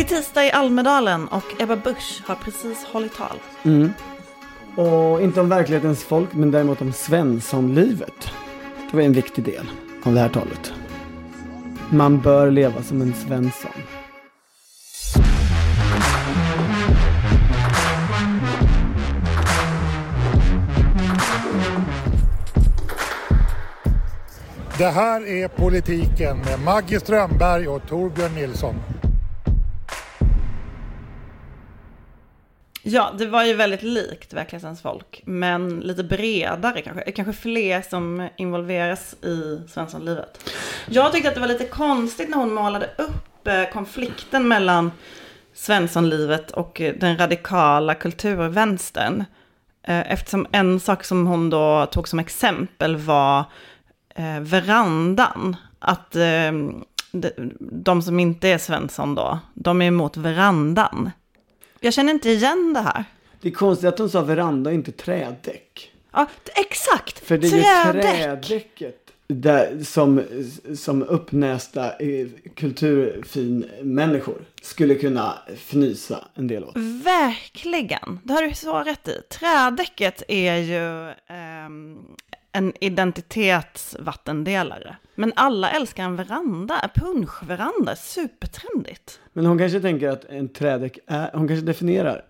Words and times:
Det 0.00 0.04
är 0.04 0.16
tisdag 0.16 0.46
i 0.46 0.50
Almedalen 0.50 1.28
och 1.28 1.60
Ebba 1.62 1.76
Busch 1.76 2.22
har 2.26 2.34
precis 2.34 2.84
hållit 2.84 3.14
tal. 3.14 3.36
Mm. 3.62 3.92
Och 4.76 5.22
inte 5.22 5.40
om 5.40 5.48
verklighetens 5.48 6.04
folk, 6.04 6.32
men 6.32 6.50
däremot 6.50 6.80
om 6.80 6.92
Svenssonlivet. 6.92 8.30
Det 8.90 8.96
var 8.96 9.02
en 9.02 9.12
viktig 9.12 9.44
del 9.44 9.70
av 10.02 10.14
det 10.14 10.20
här 10.20 10.28
talet. 10.28 10.72
Man 11.90 12.20
bör 12.20 12.50
leva 12.50 12.82
som 12.82 13.02
en 13.02 13.14
Svensson. 13.14 13.70
Det 24.78 24.90
här 24.90 25.26
är 25.26 25.48
Politiken 25.48 26.38
med 26.38 26.60
Maggie 26.64 27.00
Strömberg 27.00 27.68
och 27.68 27.88
Torbjörn 27.88 28.34
Nilsson. 28.34 28.74
Ja, 32.82 33.12
det 33.18 33.26
var 33.26 33.44
ju 33.44 33.54
väldigt 33.54 33.82
likt 33.82 34.32
verklighetens 34.32 34.82
folk, 34.82 35.22
men 35.24 35.80
lite 35.80 36.04
bredare 36.04 36.82
kanske. 36.82 37.02
Eh, 37.02 37.12
kanske 37.12 37.32
fler 37.32 37.82
som 37.82 38.28
involveras 38.36 39.14
i 39.24 39.60
Svenssonlivet. 39.68 40.50
Jag 40.86 41.12
tyckte 41.12 41.28
att 41.28 41.34
det 41.34 41.40
var 41.40 41.48
lite 41.48 41.66
konstigt 41.66 42.28
när 42.28 42.36
hon 42.36 42.54
målade 42.54 42.90
upp 42.98 43.46
eh, 43.48 43.64
konflikten 43.72 44.48
mellan 44.48 44.92
Svenssonlivet 45.54 46.50
och 46.50 46.80
eh, 46.80 46.94
den 46.94 47.18
radikala 47.18 47.94
kulturvänstern. 47.94 49.24
Eftersom 49.82 50.46
en 50.52 50.80
sak 50.80 51.04
som 51.04 51.26
hon 51.26 51.50
då 51.50 51.86
tog 51.86 52.08
som 52.08 52.18
exempel 52.18 52.96
var 52.96 53.44
verandan. 54.40 55.56
Att 55.78 56.16
de 57.60 58.02
som 58.02 58.20
inte 58.20 58.48
är 58.48 58.58
Svensson 58.58 59.14
då, 59.14 59.38
de 59.54 59.82
är 59.82 59.86
emot 59.86 60.16
verandan. 60.16 61.10
Jag 61.80 61.92
känner 61.94 62.12
inte 62.12 62.30
igen 62.30 62.72
det 62.74 62.80
här. 62.80 63.04
Det 63.40 63.48
är 63.48 63.52
konstigt 63.52 63.88
att 63.88 63.98
hon 63.98 64.10
sa 64.10 64.22
veranda 64.22 64.70
och 64.70 64.74
inte 64.74 64.92
trädäck. 64.92 65.92
Ja, 66.12 66.26
exakt. 66.54 67.18
För 67.18 67.38
det 67.38 67.46
är 67.46 67.56
ju 67.56 67.62
Trädäck. 67.92 68.16
trädäcket 68.46 68.96
där, 69.28 69.84
som, 69.84 70.22
som 70.76 71.02
uppnästa 71.02 71.84
eh, 71.96 72.26
kulturfin-människor 72.56 74.42
skulle 74.62 74.94
kunna 74.94 75.38
fnysa 75.56 76.24
en 76.34 76.46
del 76.46 76.64
åt. 76.64 76.76
Verkligen. 77.04 78.20
Det 78.24 78.32
har 78.32 78.42
du 78.42 78.54
så 78.54 78.78
rätt 78.82 79.08
i. 79.08 79.22
Trädäcket 79.30 80.22
är 80.28 80.56
ju 80.56 81.10
ehm, 81.26 81.98
en 82.52 82.72
identitetsvattendelare. 82.80 84.96
Men 85.14 85.32
alla 85.36 85.70
älskar 85.70 86.04
en 86.04 86.16
veranda, 86.16 86.80
en 86.80 86.90
punschveranda, 86.94 87.96
supertrendigt. 87.96 89.20
Men 89.32 89.46
hon 89.46 89.58
kanske 89.58 89.80
tänker 89.80 90.08
att 90.08 90.24
en 90.24 90.48
trädäck 90.48 90.98
är, 91.06 91.30
hon 91.32 91.48
kanske 91.48 91.66
definierar 91.66 92.24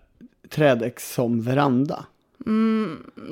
trädäck 0.49 0.99
som 0.99 1.41
veranda. 1.41 2.05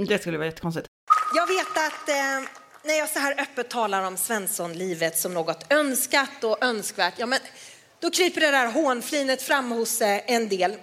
Det 0.07 0.21
skulle 0.21 0.37
vara 0.37 0.47
jättekonstigt. 0.47 0.87
Jag 1.35 1.47
vet 1.47 1.67
att 1.67 2.09
eh, 2.09 2.39
när 2.83 2.99
jag 2.99 3.09
så 3.09 3.19
här 3.19 3.41
öppet 3.41 3.69
talar 3.69 4.07
om 4.07 4.17
Svenssonlivet 4.17 5.17
som 5.17 5.33
något 5.33 5.73
önskat 5.73 6.43
och 6.43 6.63
önskvärt, 6.63 7.13
ja 7.17 7.25
men 7.25 7.39
då 7.99 8.11
kryper 8.11 8.41
det 8.41 8.51
där 8.51 8.71
hånflinet 8.71 9.41
fram 9.41 9.71
hos 9.71 10.01
eh, 10.01 10.21
en 10.25 10.49
del. 10.49 10.75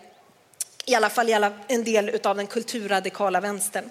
I 0.88 0.94
alla 0.94 1.10
fall 1.10 1.28
i 1.28 1.34
alla, 1.34 1.52
en 1.66 1.84
del 1.84 2.20
av 2.24 2.36
den 2.36 2.46
kulturradikala 2.46 3.40
vänstern. 3.40 3.84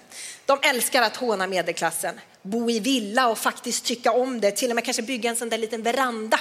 De 0.46 0.58
älskar 0.62 1.02
att 1.02 1.16
håna 1.16 1.46
medelklassen, 1.46 2.20
bo 2.42 2.70
i 2.70 2.80
villa 2.80 3.28
och 3.28 3.38
faktiskt 3.38 3.84
tycka 3.84 4.12
om 4.12 4.40
det, 4.40 4.50
till 4.50 4.70
och 4.70 4.74
med 4.74 4.84
kanske 4.84 5.02
bygga 5.02 5.30
en 5.30 5.36
sån 5.36 5.48
där 5.48 5.58
liten 5.58 5.82
veranda. 5.82 6.40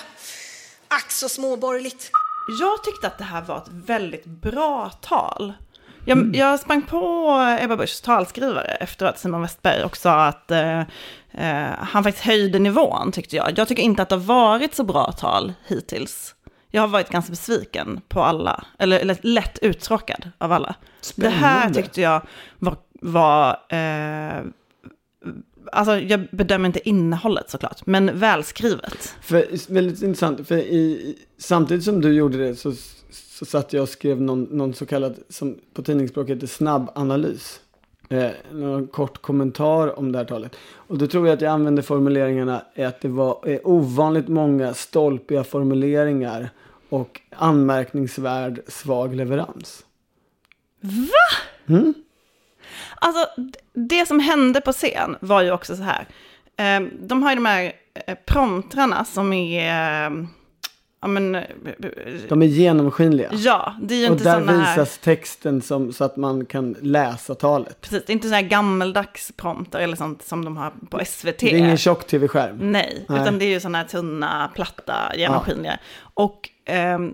Ack 0.87 1.11
så 1.11 1.29
småborgerligt. 1.29 2.11
Jag 2.59 2.83
tyckte 2.83 3.07
att 3.07 3.17
det 3.17 3.23
här 3.23 3.41
var 3.41 3.57
ett 3.57 3.69
väldigt 3.69 4.25
bra 4.25 4.89
tal. 4.89 5.53
Jag, 6.07 6.35
jag 6.35 6.59
sprang 6.59 6.81
på 6.81 7.57
Ebba 7.59 7.75
Buschs 7.75 8.01
talskrivare 8.01 8.67
efteråt, 8.67 9.17
Simon 9.17 9.41
Westberg, 9.41 9.83
och 9.83 9.97
sa 9.97 10.25
att 10.25 10.51
eh, 10.51 10.79
eh, 11.31 11.69
han 11.79 12.03
faktiskt 12.03 12.25
höjde 12.25 12.59
nivån 12.59 13.11
tyckte 13.11 13.35
jag. 13.35 13.57
Jag 13.57 13.67
tycker 13.67 13.83
inte 13.83 14.01
att 14.01 14.09
det 14.09 14.15
har 14.15 14.23
varit 14.23 14.75
så 14.75 14.83
bra 14.83 15.11
tal 15.11 15.53
hittills. 15.67 16.34
Jag 16.75 16.81
har 16.81 16.87
varit 16.87 17.09
ganska 17.09 17.29
besviken 17.29 18.01
på 18.07 18.21
alla, 18.21 18.65
eller, 18.79 19.17
lätt 19.21 19.59
uttråkad 19.61 20.31
av 20.37 20.51
alla. 20.51 20.75
Det 21.15 21.29
här 21.29 21.59
Spännande. 21.59 21.81
tyckte 21.81 22.01
jag 22.01 22.21
var, 22.59 22.77
var 23.01 23.49
eh, 23.69 24.43
alltså 25.71 25.99
jag 25.99 26.27
bedömer 26.31 26.65
inte 26.65 26.89
innehållet 26.89 27.49
såklart, 27.49 27.85
men 27.85 28.19
välskrivet. 28.19 29.15
För, 29.21 29.73
väldigt 29.73 30.01
intressant, 30.01 30.47
för 30.47 30.57
i, 30.57 31.15
samtidigt 31.37 31.83
som 31.83 32.01
du 32.01 32.13
gjorde 32.13 32.37
det 32.37 32.55
så, 32.55 32.73
så 33.11 33.45
satt 33.45 33.73
jag 33.73 33.83
och 33.83 33.89
skrev 33.89 34.21
någon, 34.21 34.43
någon 34.43 34.73
så 34.73 34.85
kallad, 34.85 35.15
som 35.29 35.59
på 35.73 35.81
tidningsspråk 35.81 36.29
heter 36.29 36.47
snabb 36.47 36.91
analys. 36.95 37.59
Eh, 38.09 38.31
någon 38.51 38.87
kort 38.87 39.21
kommentar 39.21 39.99
om 39.99 40.11
det 40.11 40.17
här 40.17 40.25
talet. 40.25 40.55
Och 40.75 40.97
då 40.97 41.07
tror 41.07 41.27
jag 41.27 41.33
att 41.33 41.41
jag 41.41 41.51
använde 41.51 41.81
formuleringarna 41.81 42.61
att 42.77 43.01
det 43.01 43.07
var 43.07 43.39
eh, 43.45 43.59
ovanligt 43.63 44.27
många 44.27 44.73
stolpiga 44.73 45.43
formuleringar 45.43 46.49
och 46.89 47.21
anmärkningsvärd 47.35 48.61
svag 48.67 49.15
leverans. 49.15 49.85
Alltså, 52.95 53.41
d- 53.41 53.59
det 53.73 54.05
som 54.05 54.19
hände 54.19 54.61
på 54.61 54.71
scen 54.71 55.17
var 55.19 55.41
ju 55.41 55.51
också 55.51 55.75
så 55.75 55.83
här. 55.83 56.05
Eh, 56.57 56.87
de 56.99 57.23
har 57.23 57.29
ju 57.31 57.35
de 57.35 57.45
här 57.45 57.73
eh, 58.07 58.17
promptrarna 58.25 59.05
som 59.05 59.33
är... 59.33 60.27
Eh, 60.95 61.01
ja, 61.01 61.07
men... 61.07 61.35
eh, 61.35 61.43
De 62.29 62.41
är 62.41 62.45
genomskinliga. 62.45 63.29
Ja, 63.33 63.75
det 63.81 63.95
är 63.95 63.99
ju 63.99 64.05
och 64.05 64.11
inte 64.11 64.23
där 64.23 64.33
sådana 64.33 64.63
här... 64.63 64.77
visas 64.77 64.97
texten 64.97 65.61
som, 65.61 65.93
så 65.93 66.03
att 66.03 66.17
man 66.17 66.45
kan 66.45 66.75
läsa 66.81 67.35
talet. 67.35 67.81
Precis, 67.81 68.03
det 68.05 68.11
är 68.11 68.15
inte 68.15 68.27
så 68.27 68.33
här 68.35 68.41
gammeldags 68.41 69.31
prompter 69.37 69.79
eller 69.79 69.95
sånt 69.95 70.23
som 70.23 70.45
de 70.45 70.57
har 70.57 70.73
på 70.89 71.05
SVT. 71.05 71.39
Det 71.39 71.53
är 71.53 71.57
ingen 71.57 71.77
tjock 71.77 72.07
tv-skärm. 72.07 72.71
Nej, 72.71 73.05
Nej. 73.09 73.21
utan 73.21 73.39
det 73.39 73.45
är 73.45 73.49
ju 73.49 73.59
sådana 73.59 73.77
här 73.77 73.85
tunna, 73.85 74.51
platta, 74.55 75.15
genomskinliga. 75.15 75.79
Och 76.13 76.49
ehm, 76.65 77.13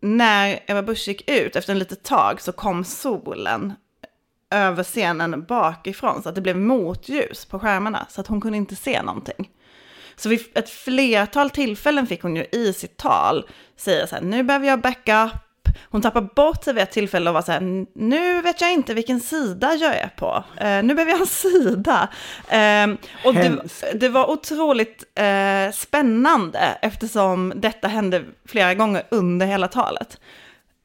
när 0.00 0.60
Eva 0.66 0.82
Busch 0.82 1.08
gick 1.08 1.30
ut 1.30 1.56
efter 1.56 1.72
en 1.72 1.78
litet 1.78 2.02
tag 2.02 2.40
så 2.40 2.52
kom 2.52 2.84
solen 2.84 3.72
över 4.50 4.82
scenen 4.82 5.44
bakifrån 5.48 6.22
så 6.22 6.28
att 6.28 6.34
det 6.34 6.40
blev 6.40 6.56
motljus 6.56 7.44
på 7.44 7.58
skärmarna 7.58 8.06
så 8.10 8.20
att 8.20 8.26
hon 8.26 8.40
kunde 8.40 8.58
inte 8.58 8.76
se 8.76 9.02
någonting. 9.02 9.50
Så 10.20 10.28
vid 10.28 10.40
ett 10.54 10.70
flertal 10.70 11.50
tillfällen 11.50 12.06
fick 12.06 12.22
hon 12.22 12.36
ju 12.36 12.44
i 12.52 12.72
sitt 12.72 12.96
tal 12.96 13.48
säga 13.76 14.06
så 14.06 14.14
här, 14.14 14.22
nu 14.22 14.42
behöver 14.42 14.66
jag 14.66 14.80
backa 14.80 15.24
upp. 15.24 15.76
Hon 15.90 16.02
tappar 16.02 16.20
bort 16.20 16.64
sig 16.64 16.74
vid 16.74 16.82
ett 16.82 16.90
tillfälle 16.90 17.30
och 17.30 17.34
var 17.34 17.42
så 17.42 17.52
här, 17.52 17.86
nu 17.94 18.42
vet 18.42 18.60
jag 18.60 18.72
inte 18.72 18.94
vilken 18.94 19.20
sida 19.20 19.74
jag 19.74 19.96
är 19.96 20.08
på. 20.08 20.44
Eh, 20.56 20.82
nu 20.82 20.94
behöver 20.94 21.12
jag 21.12 21.20
en 21.20 21.26
sida. 21.26 22.08
Eh, 22.48 23.08
och 23.24 23.34
det, 23.34 23.62
det 23.94 24.08
var 24.08 24.30
otroligt 24.30 25.04
eh, 25.14 25.72
spännande 25.72 26.78
eftersom 26.82 27.52
detta 27.56 27.88
hände 27.88 28.24
flera 28.46 28.74
gånger 28.74 29.02
under 29.08 29.46
hela 29.46 29.68
talet. 29.68 30.20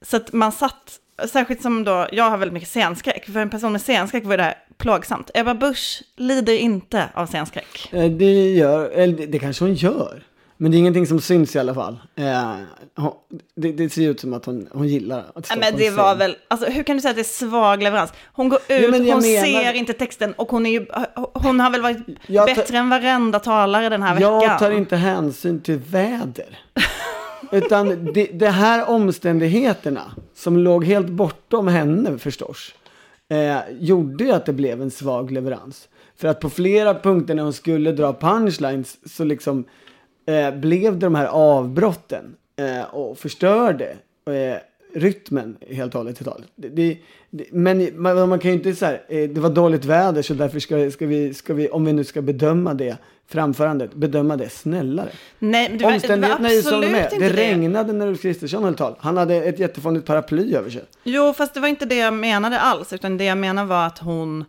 Så 0.02 0.18
att 0.18 0.34
man 0.34 0.52
satt, 0.52 1.00
särskilt 1.30 1.62
som 1.62 1.84
då, 1.84 2.08
jag 2.12 2.30
har 2.30 2.38
väldigt 2.38 2.54
mycket 2.54 2.70
scenskräck, 2.70 3.26
för 3.26 3.40
en 3.40 3.50
person 3.50 3.72
med 3.72 3.82
scenskräck 3.82 4.26
var 4.26 4.38
det 4.38 4.44
här 4.44 4.56
plågsamt. 4.78 5.32
Ebba 5.34 5.54
Busch 5.54 6.04
lider 6.16 6.54
inte 6.58 7.10
av 7.14 7.26
scenskräck. 7.28 7.90
Eh, 7.94 8.06
Det 8.12 8.52
gör, 8.54 8.90
eller 8.90 9.28
det, 9.28 9.40
kanske 9.40 9.64
hon 9.66 9.74
gör. 9.74 10.24
Men 10.58 10.72
det 10.72 10.78
är 10.78 10.80
ingenting 10.80 11.08
som 11.08 11.22
syns 11.22 11.56
i 11.56 11.60
alla 11.60 11.74
fall. 11.74 11.98
Eh, 12.16 12.56
hon, 12.96 13.12
det, 13.56 13.72
det 13.72 13.90
ser 13.90 14.10
ut 14.10 14.20
som 14.20 14.34
att 14.34 14.46
hon, 14.46 14.68
hon 14.72 14.88
gillar 14.88 15.26
att 15.36 15.46
stå 15.46 15.56
Nej, 15.56 15.72
men 15.72 15.80
det 15.80 15.88
en 15.88 15.96
var 15.96 16.10
scen. 16.10 16.18
väl, 16.20 16.36
alltså 16.48 16.70
hur 16.70 16.84
kan 16.84 16.96
du 16.96 17.02
säga 17.02 17.10
att 17.10 17.16
det 17.16 17.22
är 17.22 17.48
svag 17.48 17.84
leverans? 17.84 18.14
Hon 18.34 18.50
går 18.50 18.60
ut, 18.68 18.90
men 18.92 19.06
jag 19.06 19.14
hon 19.16 19.24
menar- 19.24 19.46
ser 19.46 19.74
inte 19.74 19.94
texten 19.94 20.34
och 20.34 20.52
hon 20.52 20.66
är 20.66 20.70
ju, 20.72 20.86
hon 21.34 21.60
har 21.60 21.70
väl 21.72 21.82
varit 21.82 21.98
Jag 22.28 22.48
tar- 22.48 22.56
bättre 22.56 22.78
än 22.78 22.90
varenda 22.90 23.40
talare 23.40 23.90
den 23.90 24.04
här 24.04 24.16
veckan. 24.16 24.32
Jag 24.42 24.60
tar 24.60 24.72
inte 24.72 24.96
hänsyn 24.96 25.62
till 25.62 25.78
väder. 25.78 26.60
Utan 27.52 28.14
det, 28.14 28.26
det 28.26 28.50
här 28.50 28.90
omständigheterna 28.90 30.12
som 30.34 30.58
låg 30.58 30.86
helt 30.86 31.10
bortom 31.10 31.68
henne 31.68 32.18
förstås. 32.18 32.74
Eh, 33.30 33.58
gjorde 33.80 34.24
ju 34.24 34.32
att 34.32 34.46
det 34.46 34.54
blev 34.54 34.82
en 34.82 34.92
svag 34.92 35.32
leverans. 35.32 35.90
För 36.16 36.28
att 36.28 36.40
på 36.40 36.50
flera 36.50 36.94
punkter 36.94 37.36
när 37.36 37.44
hon 37.44 37.54
skulle 37.54 37.92
dra 37.92 38.14
punchlines 38.14 38.98
så 39.16 39.24
liksom 39.24 39.64
eh, 40.28 40.56
blev 40.56 40.94
det 40.94 41.06
de 41.06 41.16
här 41.16 41.26
avbrotten 41.26 42.36
eh, 42.56 42.96
och 42.96 43.18
förstörde 43.18 43.96
eh, 44.26 44.58
rytmen 44.96 45.58
helt 45.72 45.96
och 45.96 46.00
hållet 46.00 46.22
i 46.22 46.24
talet. 46.24 46.48
Det, 46.56 46.70
det, 46.70 46.98
det, 47.30 47.46
men 47.52 48.02
man, 48.02 48.30
man 48.30 48.40
kan 48.40 48.52
ju 48.52 48.58
inte 48.58 48.76
säga 48.76 49.00
eh, 49.08 49.30
det 49.30 49.42
var 49.42 49.50
dåligt 49.50 49.86
väder 49.86 50.22
så 50.22 50.34
därför 50.34 50.60
ska, 50.60 50.92
ska, 50.92 51.06
vi, 51.06 51.34
ska 51.34 51.54
vi, 51.54 51.70
om 51.70 51.86
vi 51.86 51.94
nu 51.94 52.04
ska 52.04 52.22
bedöma 52.22 52.74
det 52.74 52.98
framförandet, 53.28 53.94
bedöma 53.94 54.38
det 54.38 54.50
snällare. 54.50 55.10
Nej, 55.40 55.70
men 55.70 55.78
det 55.78 55.84
var, 55.84 55.92
det 55.92 55.94
var 55.94 55.94
Omständigheterna 55.94 56.50
är 56.50 56.54
ju 56.54 56.62
som 56.62 56.82
de 56.82 56.88
absolut 56.88 57.14
är. 57.14 57.20
Det 57.20 57.30
det. 57.36 57.42
regnade 57.52 57.94
när 57.94 58.08
Ulf 58.08 58.22
Kristersson 58.22 58.64
höll 58.64 58.76
tal. 58.76 58.96
Han 59.00 59.18
hade 59.18 59.36
ett 59.36 59.60
jättefånigt 59.60 60.06
paraply 60.06 60.56
över 60.56 60.70
sig. 60.70 60.84
Jo, 61.04 61.34
fast 61.34 61.54
det 61.54 61.60
var 61.60 61.68
inte 61.68 61.86
det 61.86 61.96
jag 61.96 62.14
menade 62.14 62.60
alls, 62.60 62.94
utan 62.94 63.18
det 63.18 63.24
jag 63.24 63.38
menade 63.38 63.68
var 63.68 63.86
att 63.88 64.00
hon, 64.00 64.46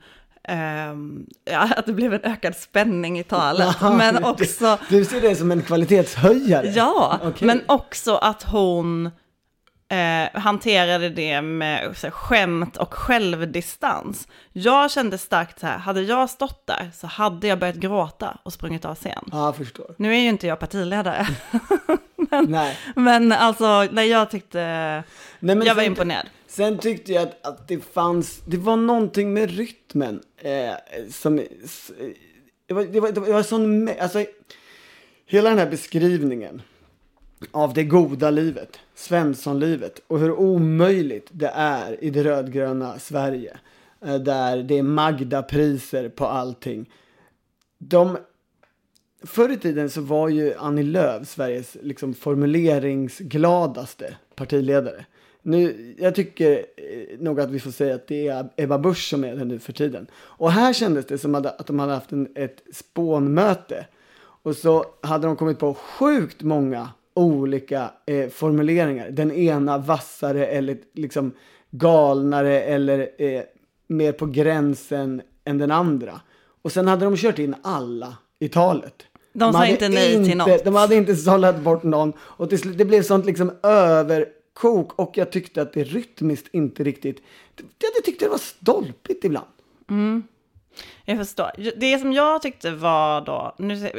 ehm, 0.49 1.27
ja, 1.45 1.69
att 1.77 1.87
det 1.87 1.93
blev 1.93 2.15
en 2.15 2.21
ökad 2.23 2.57
spänning 2.57 3.19
i 3.19 3.25
talet, 3.25 3.77
men 3.81 4.25
också, 4.25 4.79
Du 4.89 5.05
ser 5.05 5.21
det 5.21 5.35
som 5.35 5.53
en 5.53 5.63
kvalitetshöjare? 5.63 6.73
ja, 6.77 7.21
Okej. 7.25 7.47
men 7.47 7.61
också 7.67 8.17
att 8.17 8.43
hon 8.43 9.11
eh, 9.89 10.41
hanterade 10.41 11.09
det 11.11 11.41
med 11.43 11.97
så 11.97 12.07
här, 12.07 12.11
skämt 12.13 12.77
och 12.77 12.95
självdistans. 12.95 14.29
Jag 14.53 14.91
kände 14.91 15.19
starkt 15.19 15.61
så 15.61 15.67
här, 15.67 15.79
hade 15.79 16.01
jag 16.03 16.31
stått 16.31 16.67
där 16.67 16.91
så 16.95 17.07
hade 17.07 17.47
jag 17.47 17.59
börjat 17.59 17.77
gråta 17.77 18.39
och 18.43 18.53
sprungit 18.53 18.85
av 18.85 18.95
scen. 18.95 19.25
Ja, 19.33 19.45
jag 19.45 19.57
förstår. 19.57 19.95
Nu 19.99 20.15
är 20.15 20.19
ju 20.21 20.29
inte 20.29 20.47
jag 20.47 20.59
partiledare, 20.59 21.27
Nej. 22.49 22.77
men 22.97 23.33
alltså, 23.33 23.89
nej, 23.93 24.09
jag 24.09 24.31
tyckte, 24.31 24.59
Nej, 25.41 25.57
men 25.57 25.67
jag 25.67 25.75
var 25.75 25.83
sen- 25.83 25.93
imponerad. 25.93 26.27
Sen 26.49 26.79
tyckte 26.79 27.13
jag 27.13 27.23
att, 27.23 27.47
att 27.47 27.69
det 27.69 27.93
fanns, 27.95 28.41
det 28.47 28.57
var 28.57 28.77
någonting 28.77 29.33
med 29.35 29.51
rytmen 29.51 30.21
eh, 30.39 30.75
som, 31.13 31.39
eh, 31.39 31.45
det 32.69 32.75
var, 32.75 32.85
det 32.85 33.01
var, 33.01 33.13
det 33.13 33.21
var 33.21 33.43
sån, 33.43 33.89
mä- 33.89 34.01
alltså 34.03 34.25
hela 35.27 35.51
den 35.51 35.59
här 35.59 35.67
beskrivningen 35.71 36.63
av 37.51 37.75
det 37.75 37.85
goda 37.85 38.31
livet, 38.31 38.79
Svenssonlivet 38.95 40.01
och 40.07 40.19
hur 40.19 40.33
omöjligt 40.33 41.29
det 41.31 41.51
är 41.55 42.05
i 42.05 42.11
det 42.11 42.25
rödgröna 42.25 42.99
Sverige. 42.99 43.59
Eh, 44.05 44.15
där 44.15 44.63
det 44.63 44.79
är 44.79 44.83
Magda-priser 44.83 46.09
på 46.09 46.27
allting. 46.27 46.91
De, 47.79 48.19
förr 49.23 49.53
i 49.53 49.57
tiden 49.57 49.91
så 49.91 50.01
var 50.01 50.29
ju 50.29 50.55
Annie 50.55 50.83
Lööf 50.83 51.29
Sveriges 51.29 51.77
liksom 51.83 52.15
formuleringsgladaste 52.15 54.17
partiledare. 54.35 55.05
Nu, 55.43 55.95
jag 55.99 56.15
tycker 56.15 56.67
eh, 56.77 57.19
nog 57.19 57.41
att 57.41 57.51
vi 57.51 57.61
får 57.61 57.71
säga 57.71 57.95
att 57.95 58.07
det 58.07 58.29
är 58.29 58.49
Ebba 58.57 58.79
Busch 58.79 59.09
som 59.09 59.25
är 59.25 59.37
det 59.37 59.45
nu 59.45 59.59
för 59.59 59.73
tiden. 59.73 60.07
Och 60.15 60.53
här 60.53 60.73
kändes 60.73 61.07
det 61.07 61.19
som 61.19 61.35
att, 61.35 61.61
att 61.61 61.67
de 61.67 61.79
hade 61.79 61.93
haft 61.93 62.13
en, 62.13 62.29
ett 62.35 62.63
spånmöte. 62.73 63.87
Och 64.19 64.57
så 64.57 64.85
hade 65.01 65.27
de 65.27 65.37
kommit 65.37 65.59
på 65.59 65.75
sjukt 65.75 66.43
många 66.43 66.89
olika 67.17 67.91
eh, 68.07 68.29
formuleringar. 68.29 69.11
Den 69.11 69.33
ena 69.33 69.79
vassare 69.79 70.47
eller 70.47 70.79
liksom 70.95 71.33
galnare 71.71 72.63
eller 72.63 73.09
eh, 73.19 73.43
mer 73.87 74.13
på 74.13 74.27
gränsen 74.27 75.23
än 75.45 75.59
den 75.59 75.71
andra. 75.71 76.21
Och 76.63 76.73
sen 76.73 76.89
hade 76.89 77.05
de 77.05 77.17
kört 77.17 77.39
in 77.39 77.55
alla 77.63 78.17
i 78.39 78.49
talet. 78.49 79.07
De 79.33 79.53
sa 79.53 79.59
hade 79.59 79.71
inte 79.71 79.89
nej 79.89 80.25
till 80.25 80.37
något. 80.37 80.65
De 80.65 80.75
hade 80.75 80.95
inte 80.95 81.17
sållat 81.17 81.61
bort 81.61 81.83
någon. 81.83 82.13
Och 82.19 82.49
till 82.49 82.59
slut, 82.59 82.79
det 82.79 82.85
blev 82.85 83.03
sånt 83.03 83.27
liksom 83.27 83.53
överkok. 83.63 84.93
Och 84.99 85.19
jag 85.19 85.33
tyckte 85.33 85.63
att 85.63 85.73
det 85.73 85.85
rytmiskt 85.85 86.49
inte 86.53 86.85
riktigt... 86.85 87.23
Jag, 87.57 88.05
tyckte 88.05 88.25
det 88.25 88.29
var 88.29 88.39
stolpigt 88.39 89.25
ibland. 89.25 89.47
Jag 91.05 91.19
förstår. 91.19 91.51
Det 91.77 91.99
som 91.99 92.13
jag 92.13 92.43
tyckte 92.43 92.71
var 92.71 93.21
då, 93.21 93.55
nu, 93.59 93.91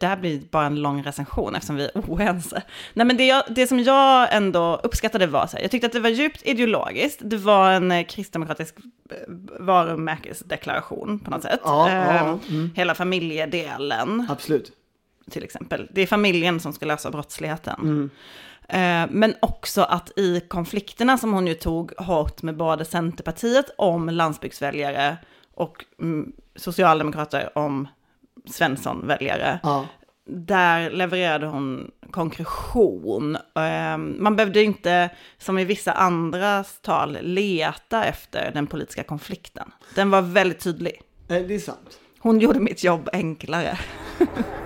det 0.00 0.06
här 0.06 0.16
blir 0.16 0.40
bara 0.50 0.66
en 0.66 0.82
lång 0.82 1.02
recension 1.02 1.54
eftersom 1.54 1.76
vi 1.76 1.84
är 1.84 1.90
oense. 1.94 2.62
Nej 2.94 3.06
men 3.06 3.16
det, 3.16 3.26
jag, 3.26 3.44
det 3.48 3.66
som 3.66 3.80
jag 3.80 4.34
ändå 4.34 4.80
uppskattade 4.82 5.26
var 5.26 5.46
så 5.46 5.56
här, 5.56 5.64
jag 5.64 5.70
tyckte 5.70 5.86
att 5.86 5.92
det 5.92 6.00
var 6.00 6.10
djupt 6.10 6.42
ideologiskt, 6.46 7.20
det 7.24 7.36
var 7.36 7.70
en 7.70 7.90
eh, 7.92 8.06
kristdemokratisk 8.06 8.76
eh, 9.10 9.16
varumärkesdeklaration 9.60 11.18
på 11.18 11.30
något 11.30 11.42
sätt. 11.42 11.60
Ja, 11.64 11.90
ja, 11.90 11.96
Eh, 11.96 12.20
mm. 12.48 12.70
Hela 12.76 12.94
familjedelen 12.94 14.26
Absolut. 14.30 14.72
till 15.30 15.44
exempel. 15.44 15.88
Det 15.92 16.00
är 16.00 16.06
familjen 16.06 16.60
som 16.60 16.72
ska 16.72 16.86
lösa 16.86 17.10
brottsligheten. 17.10 18.10
Eh, 18.68 19.06
Men 19.10 19.34
också 19.40 19.82
att 19.82 20.18
i 20.18 20.40
konflikterna 20.48 21.18
som 21.18 21.32
hon 21.32 21.46
ju 21.46 21.54
tog 21.54 21.92
hårt 21.98 22.42
med 22.42 22.56
både 22.56 22.84
Centerpartiet 22.84 23.70
om 23.78 24.08
landsbygdsväljare 24.08 25.16
och 25.56 25.84
mm, 26.00 26.32
Socialdemokrater 26.56 27.58
om 27.58 27.88
Svensson-väljare. 28.50 29.60
Ja. 29.62 29.86
Där 30.28 30.90
levererade 30.90 31.46
hon 31.46 31.90
konkretion. 32.10 33.36
Eh, 33.36 33.98
Man 33.98 34.36
behövde 34.36 34.62
inte, 34.62 35.10
som 35.38 35.58
i 35.58 35.64
vissa 35.64 35.92
andras 35.92 36.78
tal, 36.82 37.18
leta 37.20 38.04
efter 38.04 38.50
den 38.54 38.66
politiska 38.66 39.02
konflikten. 39.02 39.72
Den 39.94 40.10
var 40.10 40.22
väldigt 40.22 40.60
tydlig. 40.60 41.00
Nej, 41.28 41.44
det 41.44 41.54
är 41.54 41.58
sant. 41.58 42.00
Hon 42.18 42.38
gjorde 42.40 42.60
mitt 42.60 42.84
jobb 42.84 43.08
enklare. 43.12 43.78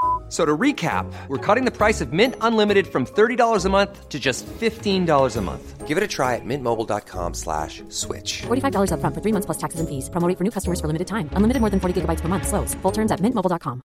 F- 0.31 0.37
So 0.37 0.45
to 0.45 0.57
recap, 0.57 1.05
we're 1.27 1.55
cutting 1.55 1.65
the 1.65 1.77
price 1.77 1.99
of 1.99 2.13
Mint 2.13 2.35
Unlimited 2.39 2.87
from 2.87 3.05
$30 3.05 3.65
a 3.65 3.69
month 3.69 4.07
to 4.07 4.17
just 4.17 4.45
$15 4.59 5.37
a 5.37 5.41
month. 5.41 5.85
Give 5.87 5.97
it 5.97 6.03
a 6.03 6.07
try 6.07 6.35
at 6.35 6.45
mintmobile.com 6.45 7.33
slash 7.33 7.83
switch. 7.89 8.43
$45 8.47 8.91
upfront 8.95 9.13
for 9.13 9.21
three 9.21 9.33
months 9.33 9.45
plus 9.45 9.57
taxes 9.57 9.81
and 9.81 9.89
fees. 9.89 10.09
Promo 10.09 10.33
for 10.37 10.45
new 10.45 10.51
customers 10.51 10.79
for 10.79 10.87
limited 10.87 11.07
time. 11.07 11.27
Unlimited 11.35 11.59
more 11.59 11.69
than 11.69 11.81
40 11.81 11.93
gigabytes 12.01 12.21
per 12.21 12.29
month. 12.29 12.47
Slows. 12.47 12.73
Full 12.81 12.93
terms 12.93 13.11
at 13.11 13.19
mintmobile.com. 13.19 13.81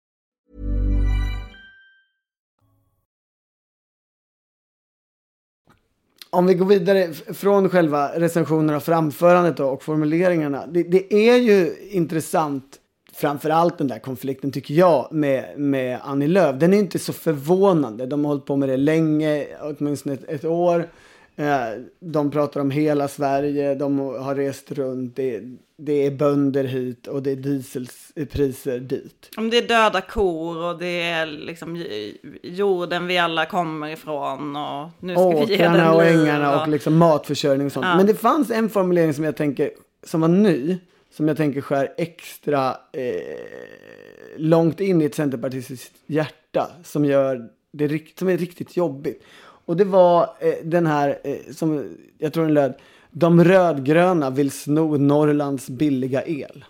Om 6.31 6.47
vi 6.47 6.55
går 6.55 6.67
vidare 6.67 7.13
från 7.13 7.69
själva 7.69 8.09
recensionerna 8.21 8.77
och 8.77 8.83
framförandet 8.83 9.61
och 9.61 9.83
formuleringarna. 9.83 10.67
Det, 10.67 10.83
det 10.83 11.15
är 11.15 11.37
ju 11.37 11.77
intressant, 11.91 12.80
framförallt 13.21 13.79
den 13.79 13.89
där 13.89 13.99
konflikten 13.99 14.53
tycker 14.53 14.75
jag 14.75 15.09
med, 15.11 15.45
med 15.57 15.99
Annie 16.03 16.27
Lööf. 16.27 16.57
Den 16.61 16.75
är 16.75 16.79
inte 16.79 16.99
så 16.99 17.13
förvånande. 17.13 18.07
De 18.07 18.25
har 18.25 18.29
hållit 18.29 18.47
på 18.47 18.57
med 18.57 18.69
det 18.69 18.77
länge, 18.77 19.47
åtminstone 19.61 20.15
ett, 20.15 20.25
ett 20.29 20.45
år. 20.45 20.89
Eh, 21.37 21.81
De 22.01 22.31
pratar 22.31 22.61
om 22.61 22.71
hela 22.71 23.09
Sverige, 23.09 23.75
de 23.75 23.99
har 23.99 24.35
rest 24.35 24.73
runt, 24.73 25.17
det, 25.17 25.43
det 25.77 26.07
är 26.07 26.11
bönder 26.11 26.65
hit 26.65 27.07
och 27.07 27.23
det 27.23 27.31
är 27.31 27.37
dieselpriser 27.37 28.79
dit. 28.79 29.31
Om 29.37 29.51
det 29.51 29.59
är 29.59 29.69
döda 29.69 30.01
kor 30.01 30.65
och 30.65 30.79
det 30.79 31.03
är 31.03 31.27
liksom 31.27 31.85
jorden 32.43 33.07
vi 33.07 33.19
alla 33.19 33.47
kommer 33.47 33.89
ifrån 33.89 34.57
och 34.57 34.89
nu 35.01 35.15
ska 35.15 35.29
vi 35.29 35.55
ge 35.55 35.57
den 35.57 35.73
Åkrarna 35.73 35.95
och 35.95 36.05
ängarna 36.05 36.63
och 36.63 36.69
liksom 36.69 36.97
matförsörjning 36.97 37.67
och 37.67 37.73
sånt. 37.73 37.87
Ja. 37.87 37.97
Men 37.97 38.07
det 38.07 38.15
fanns 38.15 38.51
en 38.51 38.69
formulering 38.69 39.15
som 39.15 39.25
jag 39.25 39.37
tänker, 39.37 39.71
som 40.07 40.21
var 40.21 40.29
ny, 40.29 40.79
som 41.11 41.29
jag 41.29 41.37
tänker 41.37 41.61
skär 41.61 41.95
extra 41.97 42.77
eh, 42.93 43.13
långt 44.37 44.81
in 44.81 45.03
i 45.03 45.05
ett 45.05 45.15
centerpartistiskt 45.15 45.95
hjärta, 46.07 46.71
som 46.85 47.05
gör 47.05 47.49
det 47.73 48.19
som 48.19 48.29
är 48.29 48.37
riktigt 48.37 48.77
jobbigt. 48.77 49.23
Och 49.65 49.77
det 49.77 49.85
var 49.85 50.23
eh, 50.23 50.55
den 50.65 50.87
här, 50.87 51.19
eh, 51.25 51.53
som 51.53 51.97
jag 52.19 52.33
tror 52.33 52.45
den 52.45 52.55
löd, 52.55 52.75
de 53.11 53.45
rödgröna 53.45 54.31
vill 54.31 54.51
sno 54.51 54.97
Norrlands 54.97 55.69
billiga 55.69 56.27
el. 56.27 56.65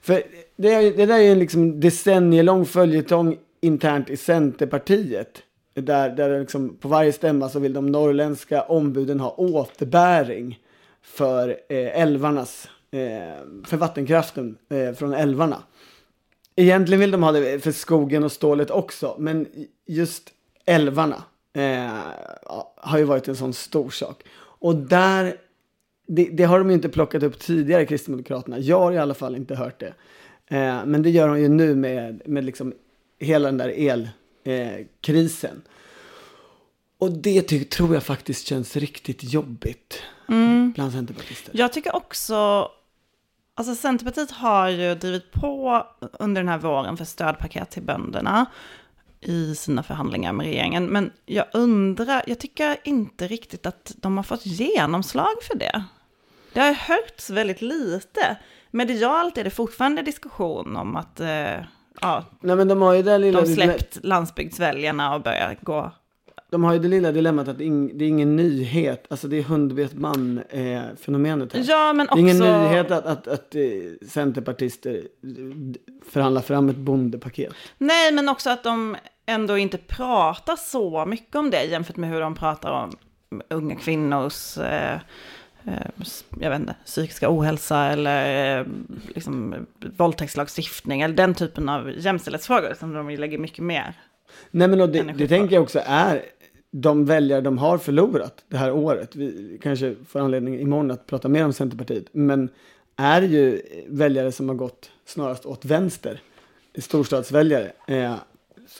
För 0.00 0.22
det, 0.56 0.72
är, 0.72 0.96
det 0.96 1.06
där 1.06 1.18
är 1.18 1.32
en 1.32 1.38
liksom 1.38 1.80
decennielång 1.80 2.66
följetong 2.66 3.38
internt 3.60 4.10
i 4.10 4.16
Centerpartiet. 4.16 5.42
Där, 5.74 6.10
där 6.10 6.40
liksom, 6.40 6.76
på 6.76 6.88
varje 6.88 7.12
stämma 7.12 7.48
så 7.48 7.58
vill 7.58 7.72
de 7.72 7.86
norrländska 7.86 8.62
ombuden 8.62 9.20
ha 9.20 9.30
återbäring 9.30 10.58
för 11.02 11.48
eh, 11.48 12.00
älvarnas, 12.00 12.68
för 13.64 13.76
vattenkraften 13.76 14.58
eh, 14.68 14.92
från 14.92 15.12
älvarna. 15.14 15.62
Egentligen 16.56 17.00
vill 17.00 17.10
de 17.10 17.22
ha 17.22 17.32
det 17.32 17.60
för 17.64 17.72
skogen 17.72 18.24
och 18.24 18.32
stålet 18.32 18.70
också, 18.70 19.16
men 19.18 19.46
just 19.86 20.30
älvarna 20.64 21.24
eh, 21.52 21.98
har 22.76 22.98
ju 22.98 23.04
varit 23.04 23.28
en 23.28 23.36
sån 23.36 23.52
stor 23.52 23.90
sak. 23.90 24.22
Och 24.36 24.76
där, 24.76 25.36
det, 26.06 26.24
det 26.24 26.44
har 26.44 26.58
de 26.58 26.68
ju 26.68 26.74
inte 26.74 26.88
plockat 26.88 27.22
upp 27.22 27.38
tidigare, 27.38 27.86
Kristdemokraterna. 27.86 28.58
Jag 28.58 28.78
har 28.78 28.92
i 28.92 28.98
alla 28.98 29.14
fall 29.14 29.36
inte 29.36 29.54
hört 29.54 29.80
det. 29.80 29.94
Eh, 30.56 30.84
men 30.86 31.02
det 31.02 31.10
gör 31.10 31.28
de 31.28 31.40
ju 31.40 31.48
nu 31.48 31.74
med, 31.74 32.22
med 32.28 32.44
liksom 32.44 32.72
hela 33.18 33.48
den 33.48 33.58
där 33.58 33.68
elkrisen. 33.68 34.08
Eh, 34.44 34.86
krisen. 35.00 35.62
och 36.98 37.12
det 37.12 37.42
ty- 37.42 37.64
tror 37.64 37.94
jag 37.94 38.02
faktiskt 38.02 38.46
känns 38.46 38.76
riktigt 38.76 39.32
jobbigt 39.32 40.02
bland 40.74 40.92
centerpartister. 40.92 41.50
Jag 41.54 41.72
tycker 41.72 41.96
också, 41.96 42.68
alltså 43.54 43.74
Centerpartiet 43.74 44.30
har 44.30 44.68
ju 44.68 44.94
drivit 44.94 45.32
på 45.32 45.86
under 46.18 46.40
den 46.40 46.48
här 46.48 46.58
våren 46.58 46.96
för 46.96 47.04
stödpaket 47.04 47.70
till 47.70 47.82
bönderna 47.82 48.46
i 49.20 49.54
sina 49.54 49.82
förhandlingar 49.82 50.32
med 50.32 50.46
regeringen. 50.46 50.86
Men 50.86 51.12
jag 51.26 51.46
undrar, 51.52 52.22
jag 52.26 52.38
tycker 52.38 52.76
inte 52.84 53.26
riktigt 53.26 53.66
att 53.66 53.92
de 53.96 54.16
har 54.16 54.24
fått 54.24 54.46
genomslag 54.46 55.42
för 55.42 55.58
det. 55.58 55.84
Det 56.52 56.60
har 56.60 56.72
hörts 56.72 57.30
väldigt 57.30 57.62
lite. 57.62 58.36
Medialt 58.70 59.38
är 59.38 59.44
det 59.44 59.50
fortfarande 59.50 60.02
diskussion 60.02 60.76
om 60.76 60.96
att 60.96 61.20
eh, 61.20 61.64
ja, 62.00 62.24
Nej 62.40 62.56
men 62.56 62.68
de 62.68 62.82
har 62.82 62.94
ju 62.94 63.02
det 63.02 63.18
lilla, 63.18 63.40
de 63.40 63.54
släppt 63.54 63.98
landsbygdsväljarna 64.04 65.14
och 65.14 65.22
börjat 65.22 65.60
gå. 65.60 65.92
De 66.52 66.64
har 66.64 66.72
ju 66.72 66.78
det 66.78 66.88
lilla 66.88 67.12
dilemmat 67.12 67.48
att 67.48 67.58
det 67.58 67.64
är 67.64 68.02
ingen 68.02 68.36
nyhet. 68.36 69.06
Alltså 69.08 69.28
det 69.28 69.38
är 69.38 69.42
hundvet 69.42 69.94
man 69.94 70.42
eh, 70.50 70.82
fenomenet 71.00 71.52
här. 71.52 71.64
Ja, 71.68 71.92
men 71.92 72.06
Det 72.06 72.12
är 72.12 72.18
ingen 72.18 72.42
också... 72.42 72.62
nyhet 72.62 72.90
att, 72.90 73.06
att, 73.06 73.28
att 73.28 73.54
eh, 73.54 73.62
centerpartister 74.08 74.94
eh, 74.94 75.00
förhandlar 76.10 76.42
fram 76.42 76.68
ett 76.68 76.76
bondepaket. 76.76 77.52
Nej, 77.78 78.12
men 78.12 78.28
också 78.28 78.50
att 78.50 78.62
de 78.62 78.96
ändå 79.26 79.58
inte 79.58 79.78
pratar 79.78 80.56
så 80.56 81.06
mycket 81.06 81.36
om 81.36 81.50
det 81.50 81.64
jämfört 81.64 81.96
med 81.96 82.10
hur 82.10 82.20
de 82.20 82.34
pratar 82.34 82.70
om 82.70 82.96
unga 83.48 83.74
kvinnors, 83.74 84.58
eh, 84.58 85.00
jag 86.40 86.50
vet 86.50 86.60
inte, 86.60 86.74
psykiska 86.84 87.26
ohälsa 87.30 87.84
eller 87.84 88.66
liksom, 89.14 89.66
våldtäktslagstiftning 89.96 91.00
eller 91.00 91.14
den 91.14 91.34
typen 91.34 91.68
av 91.68 91.92
jämställdhetsfrågor 91.96 92.74
som 92.78 92.92
de 92.92 93.10
lägger 93.10 93.38
mycket 93.38 93.64
mer. 93.64 93.94
Nej 94.50 94.68
men 94.68 94.80
och 94.80 94.88
det, 94.88 95.02
det 95.02 95.28
tänker 95.28 95.54
jag 95.54 95.62
också 95.62 95.80
är 95.86 96.22
de 96.74 97.04
väljare 97.04 97.40
de 97.40 97.58
har 97.58 97.78
förlorat 97.78 98.44
det 98.48 98.56
här 98.56 98.72
året. 98.72 99.16
Vi 99.16 99.58
kanske 99.62 99.94
får 100.08 100.20
anledning 100.20 100.60
imorgon 100.60 100.90
att 100.90 101.06
prata 101.06 101.28
mer 101.28 101.44
om 101.44 101.52
Centerpartiet. 101.52 102.04
Men 102.12 102.48
är 102.96 103.22
ju 103.22 103.62
väljare 103.88 104.32
som 104.32 104.48
har 104.48 104.56
gått 104.56 104.90
snarast 105.06 105.46
åt 105.46 105.64
vänster. 105.64 106.20
Storstadsväljare. 106.78 107.72
Eh, 107.86 108.14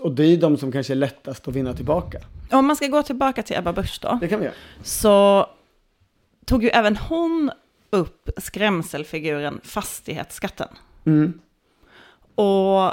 och 0.01 0.13
det 0.13 0.25
är 0.25 0.37
de 0.37 0.57
som 0.57 0.73
kanske 0.73 0.93
är 0.93 0.95
lättast 0.95 1.49
att 1.49 1.55
vinna 1.55 1.73
tillbaka. 1.75 2.19
Om 2.51 2.67
man 2.67 2.77
ska 2.77 2.87
gå 2.87 3.03
tillbaka 3.03 3.43
till 3.43 3.57
Ebba 3.57 3.73
Busch 3.73 3.99
då, 4.03 4.19
Det 4.21 4.29
kan 4.29 4.39
vi 4.39 4.45
göra. 4.45 4.55
så 4.83 5.47
tog 6.45 6.63
ju 6.65 6.69
även 6.69 6.97
hon 6.97 7.51
upp 7.91 8.31
skrämselfiguren 8.37 9.61
fastighetsskatten. 9.65 10.69
Mm. 11.07 11.33
Och 12.35 12.93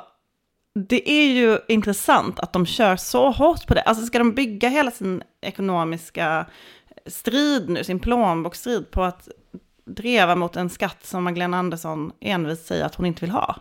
det 0.73 1.09
är 1.09 1.25
ju 1.25 1.57
intressant 1.67 2.39
att 2.39 2.53
de 2.53 2.65
kör 2.65 2.95
så 2.95 3.31
hårt 3.31 3.67
på 3.67 3.73
det. 3.73 3.81
Alltså 3.81 4.05
ska 4.05 4.17
de 4.17 4.33
bygga 4.33 4.69
hela 4.69 4.91
sin 4.91 5.23
ekonomiska 5.41 6.45
strid 7.05 7.69
nu, 7.69 7.83
sin 7.83 7.99
plånboksstrid 7.99 8.91
på 8.91 9.03
att 9.03 9.29
dreva 9.85 10.35
mot 10.35 10.55
en 10.55 10.69
skatt 10.69 11.05
som 11.05 11.23
Magdalena 11.23 11.57
Andersson 11.57 12.11
envist 12.19 12.65
säger 12.65 12.85
att 12.85 12.95
hon 12.95 13.05
inte 13.05 13.21
vill 13.21 13.31
ha? 13.31 13.55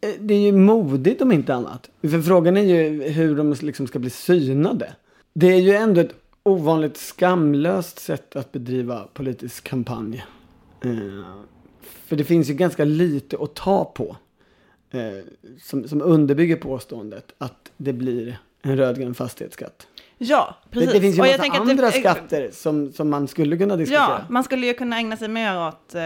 Eh, 0.00 0.14
det 0.20 0.34
är 0.34 0.40
ju 0.40 0.52
modigt 0.52 1.22
om 1.22 1.32
inte 1.32 1.54
annat. 1.54 1.90
För 2.00 2.22
frågan 2.22 2.56
är 2.56 2.62
ju 2.62 3.02
hur 3.08 3.36
de 3.36 3.56
liksom 3.60 3.86
ska 3.86 3.98
bli 3.98 4.10
synade. 4.10 4.92
Det 5.34 5.46
är 5.46 5.60
ju 5.60 5.74
ändå 5.74 6.00
ett 6.00 6.14
ovanligt 6.42 6.96
skamlöst 6.96 7.98
sätt 7.98 8.36
att 8.36 8.52
bedriva 8.52 9.06
politisk 9.12 9.64
kampanj. 9.64 10.24
Eh, 10.84 10.90
för 12.06 12.16
det 12.16 12.24
finns 12.24 12.50
ju 12.50 12.54
ganska 12.54 12.84
lite 12.84 13.36
att 13.40 13.54
ta 13.54 13.84
på. 13.84 14.16
Eh, 14.92 15.00
som, 15.62 15.88
som 15.88 16.02
underbygger 16.02 16.56
påståendet 16.56 17.32
att 17.38 17.70
det 17.76 17.92
blir 17.92 18.38
en 18.62 18.76
rödgrön 18.76 19.14
fastighetsskatt. 19.14 19.86
Ja, 20.18 20.56
Det, 20.64 20.70
precis. 20.70 20.92
det 20.92 21.00
finns 21.00 21.18
ju 21.18 21.22
en 21.22 21.28
jag 21.30 21.38
massa 21.48 21.60
andra 21.70 21.86
det- 21.86 21.92
skatter 21.92 22.50
som, 22.52 22.92
som 22.92 23.10
man 23.10 23.28
skulle 23.28 23.56
kunna 23.56 23.76
diskutera. 23.76 24.02
Ja, 24.08 24.20
man 24.28 24.44
skulle 24.44 24.66
ju 24.66 24.74
kunna 24.74 24.96
ägna 24.96 25.16
sig 25.16 25.28
mer 25.28 25.68
åt 25.68 25.94
eh, 25.94 26.00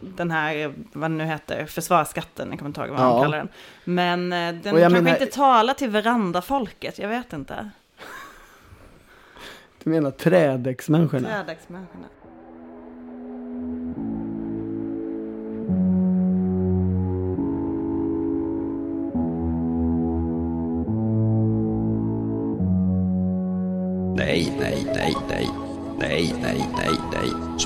den 0.00 0.30
här, 0.30 0.74
vad 0.92 1.10
det 1.10 1.14
nu 1.16 1.24
heter, 1.24 1.66
försvarsskatten, 1.66 2.48
jag 2.50 2.58
kommer 2.58 2.68
inte 2.68 2.80
ihåg 2.80 2.90
vad 2.90 3.00
Ja. 3.00 3.12
de 3.14 3.22
kallar 3.22 3.38
den. 3.38 3.48
Men 3.84 4.32
eh, 4.32 4.38
den 4.62 4.62
kanske 4.62 4.88
menar- 4.88 5.10
inte 5.10 5.26
talar 5.26 5.74
till 5.74 5.90
verandafolket, 5.90 6.98
jag 6.98 7.08
vet 7.08 7.32
inte. 7.32 7.70
Du 9.84 9.90
menar 9.90 10.10
trädäcksmänniskorna? 10.10 11.28
Trädäcksmänniskorna. 11.28 12.04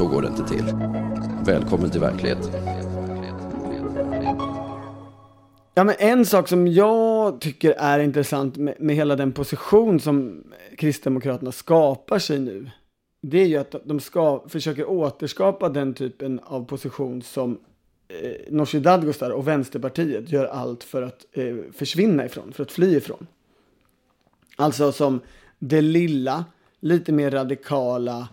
Så 0.04 0.10
går 0.10 0.22
det 0.22 0.28
inte 0.28 0.44
till. 0.44 0.64
Välkommen 1.44 1.90
till 1.90 2.00
verkligheten. 2.00 2.52
Ja, 5.74 5.84
men 5.84 5.94
en 5.98 6.26
sak 6.26 6.48
som 6.48 6.68
jag 6.68 7.40
tycker 7.40 7.74
är 7.78 7.98
intressant 7.98 8.56
med, 8.56 8.74
med 8.80 8.96
hela 8.96 9.16
den 9.16 9.32
position 9.32 10.00
som 10.00 10.44
Kristdemokraterna 10.78 11.52
skapar 11.52 12.18
sig 12.18 12.38
nu. 12.38 12.70
Det 13.20 13.38
är 13.38 13.46
ju 13.46 13.56
att 13.56 13.74
de 13.84 14.00
ska, 14.00 14.44
försöker 14.48 14.88
återskapa 14.88 15.68
den 15.68 15.94
typen 15.94 16.40
av 16.44 16.64
position 16.64 17.22
som 17.22 17.58
eh, 18.08 18.30
Nooshi 18.50 18.80
Dadgostar 18.80 19.30
och 19.30 19.48
Vänsterpartiet 19.48 20.32
gör 20.32 20.44
allt 20.44 20.84
för 20.84 21.02
att 21.02 21.26
eh, 21.32 21.56
försvinna 21.72 22.24
ifrån, 22.24 22.52
för 22.52 22.62
att 22.62 22.72
fly 22.72 22.96
ifrån. 22.96 23.26
Alltså 24.56 24.92
som 24.92 25.20
det 25.58 25.80
lilla, 25.80 26.44
lite 26.80 27.12
mer 27.12 27.30
radikala, 27.30 28.28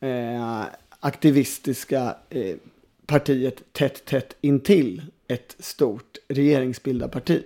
eh, 0.00 0.64
aktivistiska 1.00 2.16
eh, 2.30 2.56
partiet 3.06 3.72
tätt, 3.72 4.04
tätt 4.04 4.36
intill 4.40 5.02
ett 5.28 5.56
stort 5.58 6.18
regeringsbildarparti. 6.28 7.42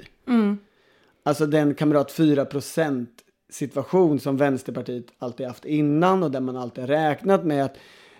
Alltså 1.22 1.46
den 1.46 1.74
kamrat 1.74 2.12
4% 2.12 3.06
situation 3.48 4.20
som 4.20 4.36
Vänsterpartiet 4.36 5.06
alltid 5.18 5.46
haft 5.46 5.64
innan 5.64 6.22
och 6.22 6.30
där 6.30 6.40
man 6.40 6.56
alltid 6.56 6.86
räknat 6.86 7.44
med 7.44 7.64
att 7.64 7.76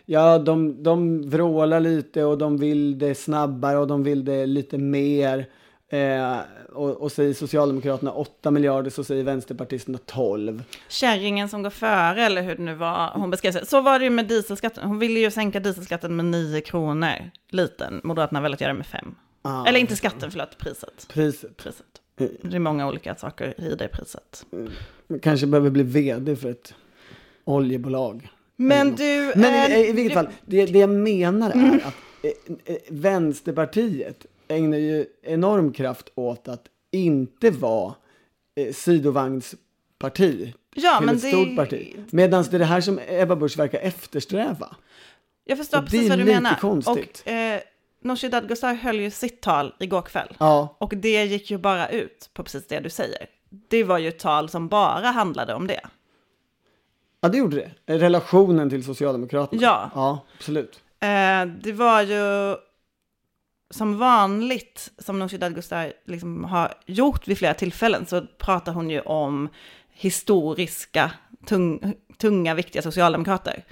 ja, 0.07 0.39
de, 0.39 0.83
de 0.83 1.23
vrålar 1.31 1.81
lite 1.81 2.25
och 2.25 2.39
de 2.39 2.59
vill 2.59 2.99
det 2.99 3.15
snabbare 3.15 3.79
och 3.79 3.87
de 3.87 4.03
vill 4.03 4.25
det 4.25 4.47
lite 4.47 4.79
mer. 4.79 5.49
Eh, 5.95 6.39
och, 6.73 6.91
och 6.91 7.13
säger 7.13 7.35
Socialdemokraterna 7.35 8.13
8 8.13 8.51
miljarder 8.51 8.91
så 8.91 9.05
säger 9.05 9.25
Vänsterpartisterna 9.25 9.99
12. 10.07 10.63
Kärringen 10.89 11.49
som 11.49 11.63
går 11.63 11.71
före, 11.71 12.23
eller 12.23 12.43
hur 12.43 12.55
det 12.55 12.63
nu 12.63 12.75
var 12.75 13.11
hon 13.15 13.31
beskrev 13.31 13.53
sig. 13.53 13.67
Så 13.67 13.81
var 13.81 13.99
det 13.99 14.05
ju 14.05 14.11
med 14.11 14.27
dieselskatten. 14.29 14.89
Hon 14.89 14.99
ville 14.99 15.21
ju 15.21 15.31
sänka 15.31 15.61
dieselskatten 15.61 16.17
med 16.17 16.25
9 16.25 16.61
kronor 16.61 17.31
liten. 17.51 18.01
Moderaterna 18.05 18.41
väljer 18.41 18.55
att 18.55 18.61
göra 18.61 18.73
det 18.73 18.79
med 18.79 18.87
5. 18.87 19.15
Ah. 19.43 19.67
Eller 19.67 19.81
inte 19.81 19.97
skatten, 19.97 20.31
förlåt, 20.31 20.59
priset. 20.59 21.07
Priset. 21.09 21.57
priset. 21.57 21.87
Det 22.17 22.57
är 22.57 22.59
många 22.59 22.89
olika 22.89 23.15
saker 23.15 23.61
i 23.61 23.75
det 23.75 23.89
priset. 23.89 24.47
Man 25.07 25.21
kanske 25.21 25.47
behöver 25.47 25.71
bli 25.71 25.83
vd 25.83 26.37
för 26.37 26.51
ett 26.51 26.75
oljebolag. 27.45 28.29
Men 28.57 28.95
du... 28.95 29.33
Men 29.37 29.73
eh, 29.73 29.79
i, 29.79 29.89
i 29.89 29.93
vilket 29.93 30.11
du- 30.11 30.15
fall, 30.15 30.29
det, 30.47 30.67
det 30.67 30.79
jag 30.79 30.91
menar 30.91 31.51
är 31.51 31.77
att 31.77 31.95
eh, 32.23 32.75
eh, 32.75 32.77
Vänsterpartiet 32.89 34.27
ägnar 34.49 34.79
ju 34.79 35.07
enorm 35.23 35.73
kraft 35.73 36.09
åt 36.15 36.49
att 36.49 36.65
inte 36.91 37.51
vara 37.51 37.95
eh, 38.57 38.73
sidovagnsparti 38.73 40.55
Ja, 40.75 40.97
till 40.99 41.07
men 41.07 41.17
ett 41.17 41.23
det- 41.23 41.29
stort 41.29 41.57
parti. 41.57 41.97
Medan 42.11 42.43
det 42.51 42.57
är 42.57 42.59
det 42.59 42.65
här 42.65 42.81
som 42.81 43.01
Ebba 43.09 43.37
Busch 43.37 43.59
verkar 43.59 43.79
eftersträva. 43.79 44.77
Jag 45.45 45.59
förstår 45.59 45.79
Och 45.79 45.85
det 45.85 45.91
precis 45.91 46.07
är 46.07 46.11
vad 46.11 46.19
du 46.19 46.25
lite 46.25 46.35
menar. 46.41 46.55
konstigt. 46.61 47.23
Och 47.27 47.33
eh, 47.33 47.61
Nooshi 48.03 48.29
Dadgostar 48.29 48.75
höll 48.75 49.01
ju 49.01 49.11
sitt 49.11 49.41
tal 49.41 49.75
igår 49.81 50.03
kväll. 50.03 50.37
Ja, 50.39 50.77
Och 50.81 50.93
det 50.97 51.25
gick 51.25 51.51
ju 51.51 51.59
bara 51.59 51.89
ut 51.89 52.31
på 52.35 52.43
precis 52.43 52.67
det 52.67 52.81
du 52.81 52.91
säger. 52.91 53.27
Det 53.69 53.85
var 53.85 53.99
ju 53.99 54.09
ett 54.09 54.19
tal 54.19 54.49
som 54.49 54.69
bara 54.69 55.07
handlade 55.07 55.55
om 55.55 55.67
det. 55.67 55.81
ja 57.21 57.29
det 57.29 57.39
gjorde 57.39 57.57
det. 57.87 57.99
Relationen 57.99 58.71
till 58.71 58.85
Socialdemokraterna. 58.85 59.63
Ja. 59.63 59.91
Ja, 59.95 60.25
absolut. 60.39 60.81
Eh, 61.01 61.47
det 61.63 61.73
var 61.73 62.03
ju 62.03 62.57
som 63.75 63.99
vanligt, 63.99 64.91
som 64.99 65.19
Nooshi 65.19 65.37
Dadgostar 65.37 65.93
liksom 66.05 66.45
har 66.45 66.75
gjort 66.87 67.29
vid 67.29 67.39
flera 67.39 67.55
tillfällen, 67.55 68.07
så 68.07 68.27
pratar 68.39 68.73
hon 68.73 68.91
ju 68.91 69.01
om 69.01 69.49
historiska, 69.93 71.11
tung, 71.47 71.95
tunga, 72.19 72.55
viktiga 72.55 72.83
socialdemokrater. 72.83 73.65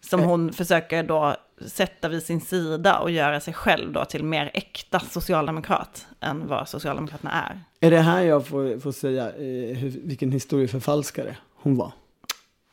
Som 0.00 0.20
Eh. 0.20 0.26
hon 0.26 0.52
försöker 0.52 1.02
då 1.02 1.36
sätta 1.66 2.08
vid 2.08 2.22
sin 2.22 2.40
sida 2.40 2.98
och 2.98 3.10
göra 3.10 3.40
sig 3.40 3.54
själv 3.54 3.92
då 3.92 4.04
till 4.04 4.24
mer 4.24 4.50
äkta 4.54 5.00
socialdemokrat 5.00 6.06
än 6.20 6.46
vad 6.48 6.68
Socialdemokraterna 6.68 7.32
är. 7.32 7.60
Är 7.86 7.90
det 7.90 8.00
här 8.00 8.22
jag 8.22 8.46
får, 8.46 8.80
får 8.80 8.92
säga 8.92 9.28
eh, 9.28 9.76
hur, 9.76 10.00
vilken 10.04 10.32
historieförfalskare 10.32 11.36
hon 11.54 11.76
var? 11.76 11.92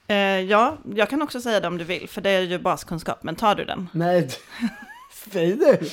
Eh, 0.07 0.17
ja, 0.39 0.77
jag 0.95 1.09
kan 1.09 1.21
också 1.21 1.41
säga 1.41 1.59
det 1.59 1.67
om 1.67 1.77
du 1.77 1.83
vill, 1.83 2.09
för 2.09 2.21
det 2.21 2.29
är 2.29 2.41
ju 2.41 2.59
baskunskap, 2.59 3.23
men 3.23 3.35
tar 3.35 3.55
du 3.55 3.65
den? 3.65 3.89
Nej, 3.91 4.29
säg 5.31 5.55
du. 5.55 5.89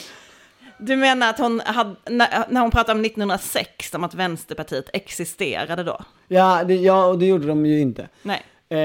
Du 0.79 0.97
menar 0.97 1.31
att 1.31 1.39
hon 1.39 1.61
hade, 1.65 1.95
när, 2.11 2.61
hon 2.61 2.71
pratar 2.71 2.95
om 2.95 3.05
1906, 3.05 3.95
om 3.95 4.05
att 4.05 4.15
Vänsterpartiet 4.15 4.91
existerade 4.93 5.83
då? 5.83 6.01
Ja, 6.29 6.65
det, 6.65 6.75
ja, 6.75 7.07
och 7.07 7.19
det 7.19 7.27
gjorde 7.27 7.47
de 7.47 7.67
ju 7.67 7.81
inte. 7.81 8.09
Nej. 8.23 8.43
Eh, 8.71 8.77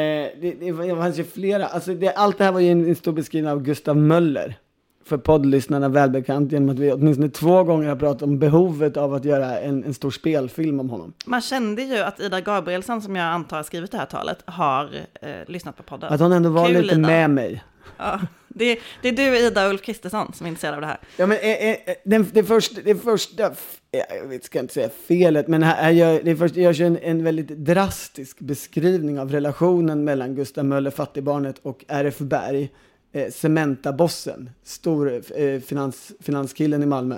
det, 0.41 0.55
det 0.59 0.95
fanns 0.95 1.19
ju 1.19 1.23
flera, 1.23 1.65
alltså 1.65 1.93
det, 1.93 2.13
allt 2.13 2.37
det 2.37 2.43
här 2.43 2.51
var 2.51 2.59
ju 2.59 2.71
en, 2.71 2.87
en 2.87 2.95
stor 2.95 3.11
beskrivning 3.11 3.51
av 3.51 3.61
Gustav 3.63 3.97
Möller. 3.97 4.57
För 5.05 5.17
poddlyssnarna 5.17 5.89
välbekant 5.89 6.51
genom 6.51 6.69
att 6.69 6.79
vi 6.79 6.91
åtminstone 6.91 7.29
två 7.29 7.63
gånger 7.63 7.89
har 7.89 7.95
pratat 7.95 8.21
om 8.21 8.39
behovet 8.39 8.97
av 8.97 9.13
att 9.13 9.25
göra 9.25 9.59
en, 9.59 9.83
en 9.83 9.93
stor 9.93 10.11
spelfilm 10.11 10.79
om 10.79 10.89
honom. 10.89 11.13
Man 11.25 11.41
kände 11.41 11.81
ju 11.81 11.97
att 11.99 12.19
Ida 12.19 12.41
Gabrielsson, 12.41 13.01
som 13.01 13.15
jag 13.15 13.25
antar 13.25 13.57
har 13.57 13.63
skrivit 13.63 13.91
det 13.91 13.97
här 13.97 14.05
talet, 14.05 14.43
har 14.45 14.89
eh, 15.21 15.29
lyssnat 15.47 15.77
på 15.77 15.83
podden. 15.83 16.13
Att 16.13 16.19
hon 16.19 16.31
ändå 16.31 16.49
var 16.49 16.67
Kul, 16.67 16.81
lite 16.81 16.95
Ida. 16.95 17.07
med 17.07 17.29
mig. 17.29 17.63
Ja. 17.97 18.19
Det, 18.53 18.79
det 19.01 19.07
är 19.07 19.11
du, 19.11 19.37
Ida 19.47 19.65
och 19.65 19.69
Ulf 19.71 19.81
Kristersson 19.81 20.33
som 20.33 20.45
är 20.45 20.49
intresserade 20.49 20.75
av 20.77 20.81
det 20.81 20.87
här. 20.87 20.99
Ja, 21.17 21.25
men 21.27 21.37
eh, 21.37 21.69
eh, 21.69 21.77
den, 22.03 22.27
det, 22.33 22.43
första, 22.43 22.81
det 22.81 22.95
första, 22.95 23.51
f- 23.51 23.77
jag 24.19 24.27
vet, 24.27 24.43
ska 24.43 24.59
inte 24.59 24.73
säga 24.73 24.89
felet, 25.07 25.47
men 25.47 25.63
här, 25.63 25.91
gör, 25.91 26.21
det 26.23 26.35
första, 26.35 26.59
görs 26.59 26.79
en, 26.81 26.97
en 26.97 27.23
väldigt 27.23 27.47
drastisk 27.47 28.39
beskrivning 28.39 29.19
av 29.19 29.31
relationen 29.31 30.03
mellan 30.03 30.35
Gustav 30.35 30.65
Möller, 30.65 30.91
fattigbarnet, 30.91 31.59
och 31.61 31.85
RF 31.87 32.17
Berg, 32.19 32.69
eh, 33.13 33.27
Cementa-bossen, 33.31 34.49
stor 34.63 35.21
eh, 35.37 35.59
finans, 35.59 36.11
finanskillen 36.21 36.83
i 36.83 36.85
Malmö. 36.85 37.15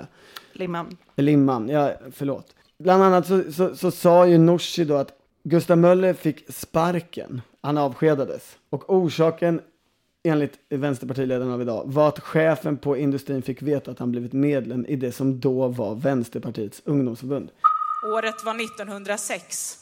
Limman. 0.52 0.96
Limman, 1.16 1.68
ja, 1.68 1.92
förlåt. 2.12 2.46
Bland 2.78 3.02
annat 3.02 3.26
så, 3.26 3.42
så, 3.52 3.76
så 3.76 3.90
sa 3.90 4.26
ju 4.26 4.38
Nooshi 4.38 4.84
då 4.84 4.96
att 4.96 5.12
Gustav 5.44 5.78
Möller 5.78 6.14
fick 6.14 6.44
sparken, 6.52 7.40
han 7.60 7.78
avskedades. 7.78 8.56
Och 8.70 8.90
orsaken, 8.94 9.60
enligt 10.26 10.58
vänsterpartiledaren 10.68 11.52
av 11.52 11.62
idag, 11.62 11.82
var 11.86 12.08
att 12.08 12.20
chefen 12.20 12.76
på 12.76 12.96
industrin 12.96 13.42
fick 13.42 13.62
veta 13.62 13.90
att 13.90 13.98
han 13.98 14.10
blivit 14.10 14.32
medlem 14.32 14.86
i 14.86 14.96
det 14.96 15.12
som 15.12 15.40
då 15.40 15.68
var 15.68 15.94
Vänsterpartiets 15.94 16.82
ungdomsförbund. 16.84 17.50
Året 18.14 18.44
var 18.44 18.54
1906. 18.54 19.78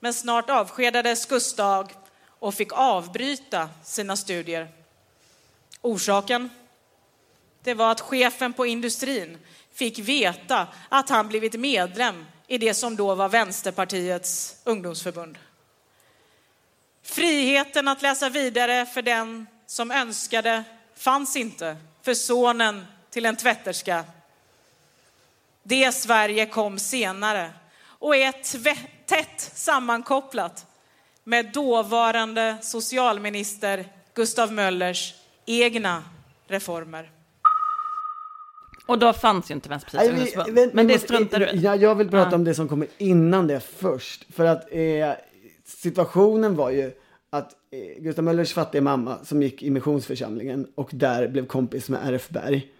Men 0.00 0.14
snart 0.14 0.50
avskedades 0.50 1.26
Gustav 1.26 1.90
och 2.28 2.54
fick 2.54 2.72
avbryta 2.72 3.68
sina 3.84 4.16
studier. 4.16 4.68
Orsaken? 5.80 6.48
Det 7.62 7.74
var 7.74 7.90
att 7.90 8.00
chefen 8.00 8.52
på 8.52 8.66
industrin 8.66 9.38
fick 9.72 9.98
veta 9.98 10.66
att 10.88 11.08
han 11.08 11.28
blivit 11.28 11.60
medlem 11.60 12.24
i 12.46 12.58
det 12.58 12.74
som 12.74 12.96
då 12.96 13.14
var 13.14 13.28
Vänsterpartiets 13.28 14.56
ungdomsförbund. 14.64 15.38
Friheten 17.02 17.88
att 17.88 18.02
läsa 18.02 18.28
vidare 18.28 18.86
för 18.86 19.02
den 19.02 19.46
som 19.66 19.90
önskade 19.90 20.64
fanns 20.96 21.36
inte 21.36 21.76
för 22.02 22.14
sonen 22.14 22.86
till 23.10 23.26
en 23.26 23.36
tvätterska 23.36 24.04
det 25.62 25.92
Sverige 25.92 26.46
kom 26.46 26.78
senare 26.78 27.50
och 27.84 28.16
är 28.16 28.32
tätt 29.06 29.40
sammankopplat 29.54 30.66
med 31.24 31.52
dåvarande 31.52 32.56
socialminister 32.62 33.84
Gustav 34.14 34.52
Möllers 34.52 35.14
egna 35.46 36.04
reformer. 36.48 37.10
Och 38.86 38.98
då 38.98 39.12
fanns 39.12 39.50
ju 39.50 39.54
inte 39.54 39.68
vänta, 39.68 39.86
Men 40.72 40.86
vi 40.86 40.92
det 40.92 40.98
struntar 40.98 41.38
du 41.40 41.46
i. 41.46 41.56
Ja, 41.56 41.76
jag 41.76 41.94
vill 41.94 42.10
prata 42.10 42.30
Ja. 42.30 42.34
om 42.34 42.44
det 42.44 42.54
som 42.54 42.68
kommer 42.68 42.88
innan 42.98 43.46
det 43.46 43.60
först. 43.60 44.26
För 44.34 44.44
att 44.44 44.68
eh, 44.72 45.12
situationen 45.70 46.56
var 46.56 46.70
ju 46.70 46.92
att 47.30 47.56
eh, 47.70 48.02
Gustav 48.02 48.24
Möllers 48.24 48.52
fattiga 48.52 48.82
mamma 48.82 49.24
som 49.24 49.42
gick 49.42 49.62
i 49.62 49.70
missionsförsamlingen 49.70 50.66
och 50.74 50.90
där 50.92 51.28
blev 51.28 51.46
kompis 51.46 51.88
med 51.88 52.00
RF 52.04 52.28
Berg. 52.28 52.72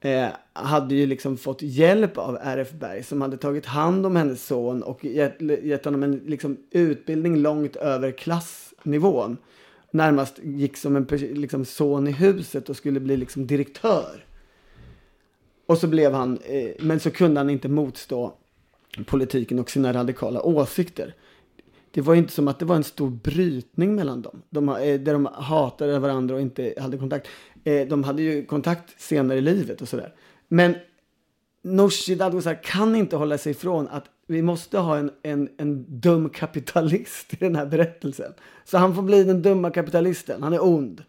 Eh, 0.00 0.28
hade 0.52 0.94
ju 0.94 1.06
liksom 1.06 1.36
fått 1.36 1.62
hjälp 1.62 2.18
av 2.18 2.38
RF 2.42 2.72
Berg 2.72 3.02
som 3.02 3.22
hade 3.22 3.36
tagit 3.36 3.66
hand 3.66 4.06
om 4.06 4.16
hennes 4.16 4.46
son 4.46 4.82
och 4.82 5.04
gett, 5.04 5.40
gett 5.62 5.84
honom 5.84 6.02
en 6.02 6.16
liksom, 6.26 6.56
utbildning 6.70 7.36
långt 7.36 7.76
över 7.76 8.10
klassnivån. 8.10 9.36
Närmast 9.90 10.38
gick 10.42 10.76
som 10.76 10.96
en 10.96 11.04
liksom, 11.20 11.64
son 11.64 12.08
i 12.08 12.12
huset 12.12 12.68
och 12.68 12.76
skulle 12.76 13.00
bli 13.00 13.16
liksom 13.16 13.46
direktör. 13.46 14.24
Och 15.66 15.78
så 15.78 15.86
blev 15.86 16.12
han, 16.12 16.38
eh, 16.44 16.70
men 16.78 17.00
så 17.00 17.10
kunde 17.10 17.40
han 17.40 17.50
inte 17.50 17.68
motstå 17.68 18.32
politiken 19.06 19.58
och 19.58 19.70
sina 19.70 19.92
radikala 19.92 20.42
åsikter. 20.42 21.14
Det 21.94 22.00
var 22.00 22.14
inte 22.14 22.32
som 22.32 22.48
att 22.48 22.58
det 22.58 22.64
var 22.64 22.76
en 22.76 22.84
stor 22.84 23.10
brytning 23.10 23.94
mellan 23.94 24.22
dem. 24.22 24.42
De, 24.50 24.68
eh, 24.68 25.00
där 25.00 25.12
de 25.12 25.26
hatade 25.34 25.98
varandra 25.98 26.34
och 26.34 26.40
inte 26.40 26.74
hade 26.80 26.98
kontakt. 26.98 27.28
Eh, 27.64 27.86
de 27.88 28.04
hade 28.04 28.22
ju 28.22 28.44
kontakt 28.44 29.00
senare 29.00 29.38
i 29.38 29.40
livet 29.40 29.82
och 29.82 29.88
sådär. 29.88 30.14
Men 30.48 30.74
Nooshi 31.62 32.14
Dadgostar 32.14 32.62
kan 32.62 32.96
inte 32.96 33.16
hålla 33.16 33.38
sig 33.38 33.50
ifrån 33.52 33.88
att 33.88 34.04
vi 34.26 34.42
måste 34.42 34.78
ha 34.78 34.96
en, 34.96 35.10
en, 35.22 35.48
en 35.56 36.00
dum 36.00 36.30
kapitalist 36.30 37.32
i 37.32 37.36
den 37.36 37.56
här 37.56 37.66
berättelsen. 37.66 38.32
Så 38.64 38.78
han 38.78 38.94
får 38.94 39.02
bli 39.02 39.24
den 39.24 39.42
dumma 39.42 39.70
kapitalisten. 39.70 40.42
Han 40.42 40.52
är 40.52 40.64
ond. 40.64 41.04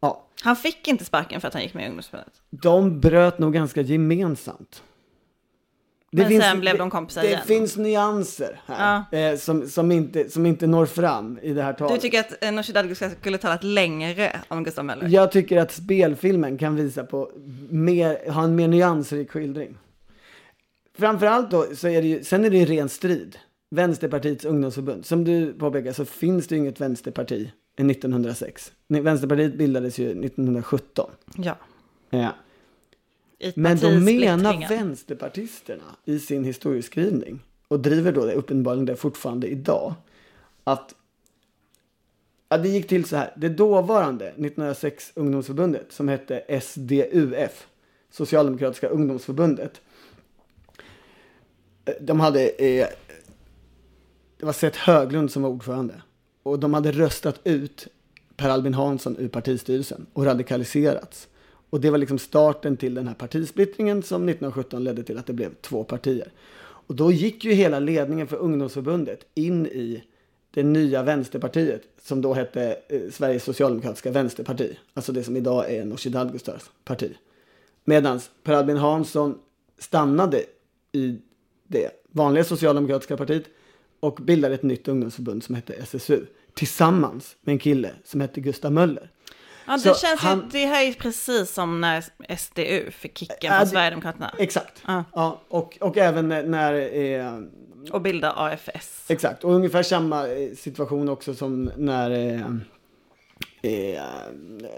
Ja, 0.00 0.26
Han 0.42 0.56
fick 0.56 0.88
inte 0.88 1.04
sparken 1.04 1.40
för 1.40 1.48
att 1.48 1.54
han 1.54 1.62
gick 1.62 1.74
med 1.74 1.84
i 1.84 1.88
ungdomsförbundet. 1.88 2.34
de 2.50 3.00
bröt 3.00 3.38
nog 3.38 3.52
ganska 3.52 3.80
gemensamt. 3.80 4.82
Men 6.12 6.40
sen 6.40 6.60
blev 6.60 6.78
de 6.78 6.90
kompisar 6.90 7.22
det, 7.22 7.28
igen. 7.28 7.40
Det 7.46 7.54
finns 7.54 7.76
nyanser 7.76 8.60
här 8.66 9.04
eh, 9.12 9.36
som, 9.36 9.68
som, 9.68 9.92
inte, 9.92 10.30
som 10.30 10.46
inte 10.46 10.66
når 10.66 10.86
fram 10.86 11.38
i 11.42 11.52
det 11.52 11.62
här 11.62 11.72
talet. 11.72 11.94
Du 11.94 12.00
tycker 12.00 12.20
att 12.20 12.44
eh, 12.44 12.52
Nooshi 12.52 12.72
Dadgostar 12.72 13.10
skulle 13.20 13.38
talat 13.38 13.64
längre 13.64 14.40
om 14.48 14.64
Gustav 14.64 14.84
Möller? 14.84 15.08
Jag 15.08 15.32
tycker 15.32 15.58
att 15.58 15.72
spelfilmen 15.72 16.58
kan 16.58 16.76
visa 16.76 17.04
på 17.04 17.30
mer, 17.70 18.30
ha 18.30 18.44
en 18.44 18.54
mer 18.56 18.68
nyansrik 18.68 19.30
skildring. 19.30 19.76
Framförallt 20.98 21.50
då, 21.50 21.66
så 21.74 21.88
är 21.88 22.02
det 22.02 22.08
ju, 22.08 22.24
sen 22.24 22.44
är 22.44 22.50
det 22.50 22.56
ju 22.56 22.64
ren 22.64 22.88
strid. 22.88 23.38
Vänsterpartiets 23.70 24.44
ungdomsförbund. 24.44 25.06
Som 25.06 25.24
du 25.24 25.52
påpekar 25.52 25.92
så 25.92 26.04
finns 26.04 26.46
det 26.46 26.54
ju 26.54 26.60
inget 26.60 26.80
vänsterparti 26.80 27.50
än 27.76 27.90
1906. 27.90 28.72
Nej, 28.86 29.00
Vänsterpartiet 29.00 29.54
bildades 29.54 29.98
ju 29.98 30.10
1917. 30.10 31.10
Ja. 31.36 31.56
Ja. 32.10 32.34
I 33.42 33.52
Men 33.56 33.78
de 33.78 34.04
menar 34.04 34.68
vänsterpartisterna 34.68 35.96
i 36.04 36.18
sin 36.18 36.44
historieskrivning 36.44 37.40
och 37.68 37.80
driver 37.80 38.12
då 38.12 38.26
det 38.26 38.34
uppenbarligen 38.34 38.86
det 38.86 38.96
fortfarande 38.96 39.48
idag. 39.48 39.94
Att 40.64 40.94
ja, 42.48 42.58
det 42.58 42.68
gick 42.68 42.88
till 42.88 43.04
så 43.04 43.16
här. 43.16 43.32
Det 43.36 43.48
dåvarande 43.48 44.26
1906 44.26 45.12
ungdomsförbundet 45.14 45.92
som 45.92 46.08
hette 46.08 46.60
SDUF, 46.62 47.66
Socialdemokratiska 48.10 48.88
ungdomsförbundet. 48.88 49.80
eh, 51.84 51.94
De 52.00 52.20
hade, 52.20 52.48
eh, 52.48 52.86
det 54.38 54.46
var 54.46 54.52
Seth 54.52 54.78
Höglund 54.78 55.30
som 55.30 55.42
var 55.42 55.50
ordförande. 55.50 56.02
Och 56.42 56.58
de 56.58 56.74
hade 56.74 56.92
röstat 56.92 57.40
ut 57.44 57.86
Per 58.36 58.48
Albin 58.48 58.74
Hansson 58.74 59.16
ur 59.18 59.28
partistyrelsen 59.28 60.06
och 60.12 60.24
radikaliserats. 60.24 61.28
Och 61.70 61.80
det 61.80 61.90
var 61.90 61.98
liksom 61.98 62.18
starten 62.18 62.76
till 62.76 62.94
den 62.94 63.08
här 63.08 63.14
partisplittringen 63.14 64.02
som 64.02 64.28
1917 64.28 64.84
ledde 64.84 65.02
till 65.02 65.18
att 65.18 65.26
det 65.26 65.32
blev 65.32 65.54
två 65.54 65.84
partier. 65.84 66.32
Och 66.62 66.94
då 66.94 67.12
gick 67.12 67.44
ju 67.44 67.52
hela 67.52 67.78
ledningen 67.78 68.26
för 68.26 68.36
ungdomsförbundet 68.36 69.26
in 69.34 69.66
i 69.66 70.04
det 70.50 70.62
nya 70.62 71.02
vänsterpartiet 71.02 71.82
som 72.02 72.22
då 72.22 72.34
hette 72.34 72.76
eh, 72.88 73.00
Sveriges 73.10 73.44
socialdemokratiska 73.44 74.10
vänsterparti. 74.10 74.78
Alltså 74.94 75.12
det 75.12 75.24
som 75.24 75.36
idag 75.36 75.72
är 75.72 75.84
Nooshi 75.84 76.10
Dadgostars 76.10 76.62
parti. 76.84 77.12
Medan 77.84 78.20
Per 78.42 78.52
Albin 78.52 78.76
Hansson 78.76 79.38
stannade 79.78 80.44
i 80.92 81.18
det 81.66 81.90
vanliga 82.12 82.44
socialdemokratiska 82.44 83.16
partiet 83.16 83.44
och 84.00 84.14
bildade 84.14 84.54
ett 84.54 84.62
nytt 84.62 84.88
ungdomsförbund 84.88 85.44
som 85.44 85.54
hette 85.54 85.72
SSU 85.72 86.26
tillsammans 86.54 87.36
med 87.40 87.52
en 87.52 87.58
kille 87.58 87.90
som 88.04 88.20
hette 88.20 88.40
Gustav 88.40 88.72
Möller. 88.72 89.10
Ja, 89.70 89.76
det 89.76 89.80
Så 89.82 89.94
känns 89.94 90.20
han- 90.20 90.48
det 90.52 90.66
här 90.66 90.84
är 90.88 90.92
precis 90.92 91.50
som 91.52 91.80
när 91.80 92.04
SDU 92.36 92.90
fick 92.90 93.18
kicken 93.18 93.56
från 93.58 93.66
Sverigedemokraterna. 93.66 94.34
Exakt. 94.38 94.82
Ja. 94.86 95.04
Ja, 95.14 95.40
och, 95.48 95.76
och 95.80 95.96
även 95.98 96.28
när, 96.28 96.42
när 96.42 96.96
eh, 96.96 97.38
Och 97.92 98.00
bilda 98.02 98.32
AFS. 98.36 99.04
Exakt, 99.10 99.44
och 99.44 99.52
ungefär 99.54 99.82
samma 99.82 100.28
eh, 100.28 100.50
situation 100.56 101.08
också 101.08 101.34
som 101.34 101.70
när 101.76 102.10
eh, 102.10 102.40
eh, 103.72 104.02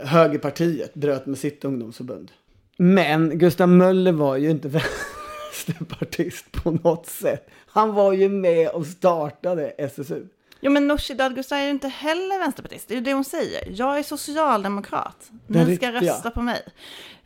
högerpartiet 0.04 0.94
bröt 0.94 1.26
med 1.26 1.38
sitt 1.38 1.64
ungdomsförbund. 1.64 2.30
Men 2.76 3.38
Gustav 3.38 3.68
Möller 3.68 4.12
var 4.12 4.36
ju 4.36 4.50
inte 4.50 4.68
vänsterpartist 5.52 6.52
på 6.52 6.70
något 6.70 7.06
sätt. 7.06 7.48
Han 7.66 7.94
var 7.94 8.12
ju 8.12 8.28
med 8.28 8.68
och 8.68 8.86
startade 8.86 9.68
SSU. 9.78 10.24
Jo 10.64 10.70
men 10.70 10.88
Nooshi 10.88 11.14
Dadgostar 11.14 11.56
är 11.56 11.64
ju 11.64 11.70
inte 11.70 11.88
heller 11.88 12.38
vänsterpartist, 12.38 12.88
det 12.88 12.94
är 12.94 12.96
ju 12.96 13.02
det 13.04 13.12
hon 13.14 13.24
säger. 13.24 13.68
Jag 13.70 13.98
är 13.98 14.02
socialdemokrat, 14.02 15.30
ni 15.46 15.76
ska 15.76 15.90
riktiga. 15.90 15.92
rösta 16.12 16.30
på 16.30 16.40
mig. 16.42 16.62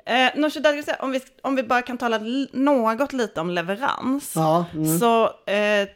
Eh, 0.04 0.28
Nooshi 0.40 0.60
Dadgostar, 0.60 0.96
om 1.00 1.10
vi, 1.10 1.20
om 1.42 1.56
vi 1.56 1.62
bara 1.62 1.82
kan 1.82 1.98
tala 1.98 2.20
något 2.52 3.12
lite 3.12 3.40
om 3.40 3.50
leverans. 3.50 4.32
Ja, 4.34 4.64
mm. 4.74 4.98
Så 4.98 5.24
eh, 5.50 5.88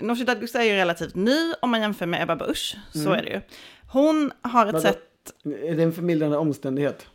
Nooshi 0.00 0.24
Dadgostar 0.24 0.60
är 0.60 0.64
ju 0.64 0.72
relativt 0.72 1.14
ny 1.14 1.52
om 1.60 1.70
man 1.70 1.80
jämför 1.80 2.06
med 2.06 2.22
Ebba 2.22 2.36
Busch, 2.36 2.76
så 2.92 2.98
Mm. 2.98 3.12
är 3.12 3.22
det 3.22 3.30
ju. 3.30 3.40
Hon 3.92 4.32
har 4.42 4.66
ett 4.66 4.72
Vadå? 4.72 4.82
sätt, 4.82 5.02
Är 5.44 5.76
det 5.76 5.82
en 5.82 5.92
förmildrande 5.92 6.36
omständighet? 6.36 7.06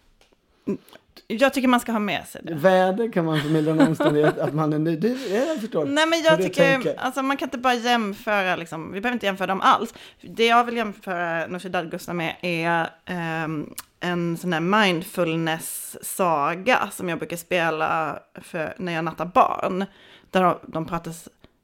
Jag 1.28 1.54
tycker 1.54 1.68
man 1.68 1.80
ska 1.80 1.92
ha 1.92 2.00
med 2.00 2.28
sig 2.28 2.42
det. 2.44 2.54
Väder 2.54 3.12
kan 3.12 3.26
man 3.26 3.42
förmildra 3.42 3.72
en 3.72 3.82
omständighet 3.82 4.38
att 4.38 4.54
man 4.54 4.74
är 4.74 4.80
ny. 4.80 4.96
Du, 4.96 5.30
jag 5.30 5.62
förstår 5.62 5.86
Nej 5.86 6.08
men 6.08 6.22
jag 6.22 6.42
tycker, 6.42 7.00
alltså 7.00 7.24
man 7.24 7.38
kan 7.38 7.46
inte 7.46 7.58
bara 7.58 7.74
jämföra, 7.74 8.56
liksom, 8.56 8.92
vi 8.92 9.02
behöver 9.02 9.14
inte 9.14 9.26
jämföra 9.26 9.48
dem 9.48 9.62
alls. 9.62 9.94
Det 10.22 10.46
jag 10.46 10.64
vill 10.64 10.78
jämföra 10.78 11.48
Nooshi 11.48 11.70
Dadgostar 11.70 12.14
med 12.14 12.36
är 12.42 12.90
ehm, 13.06 13.74
en 14.00 14.38
sån 14.38 14.54
här 14.54 14.60
mindfulness-saga 14.60 16.90
som 16.92 17.10
jag 17.10 17.18
brukar 17.18 17.38
spela 17.38 18.20
för 18.34 18.74
när 18.78 18.94
jag 18.94 19.06
nattar 19.06 19.26
barn. 19.26 19.86
Där 20.32 20.44
de, 20.44 20.56
de 20.68 20.86
pratar 20.86 21.14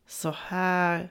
så 0.08 0.36
här 0.48 1.10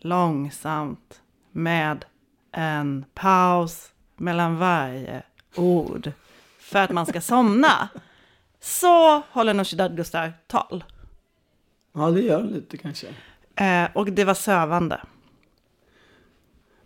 långsamt 0.00 1.20
med 1.52 2.04
en 2.52 3.04
paus 3.14 3.92
mellan 4.16 4.58
varje 4.58 5.22
ord 5.56 6.12
för 6.68 6.78
att 6.78 6.90
man 6.90 7.06
ska 7.06 7.20
somna. 7.20 7.88
Så 8.60 9.22
håller 9.30 9.54
Nooshi 9.54 9.76
Dadgostar 9.76 10.32
tal. 10.46 10.84
Ja, 11.94 12.10
det 12.10 12.20
gör 12.20 12.42
lite 12.42 12.76
kanske. 12.76 13.06
Eh, 13.54 13.88
och 13.94 14.12
det 14.12 14.24
var 14.24 14.34
sövande. 14.34 15.00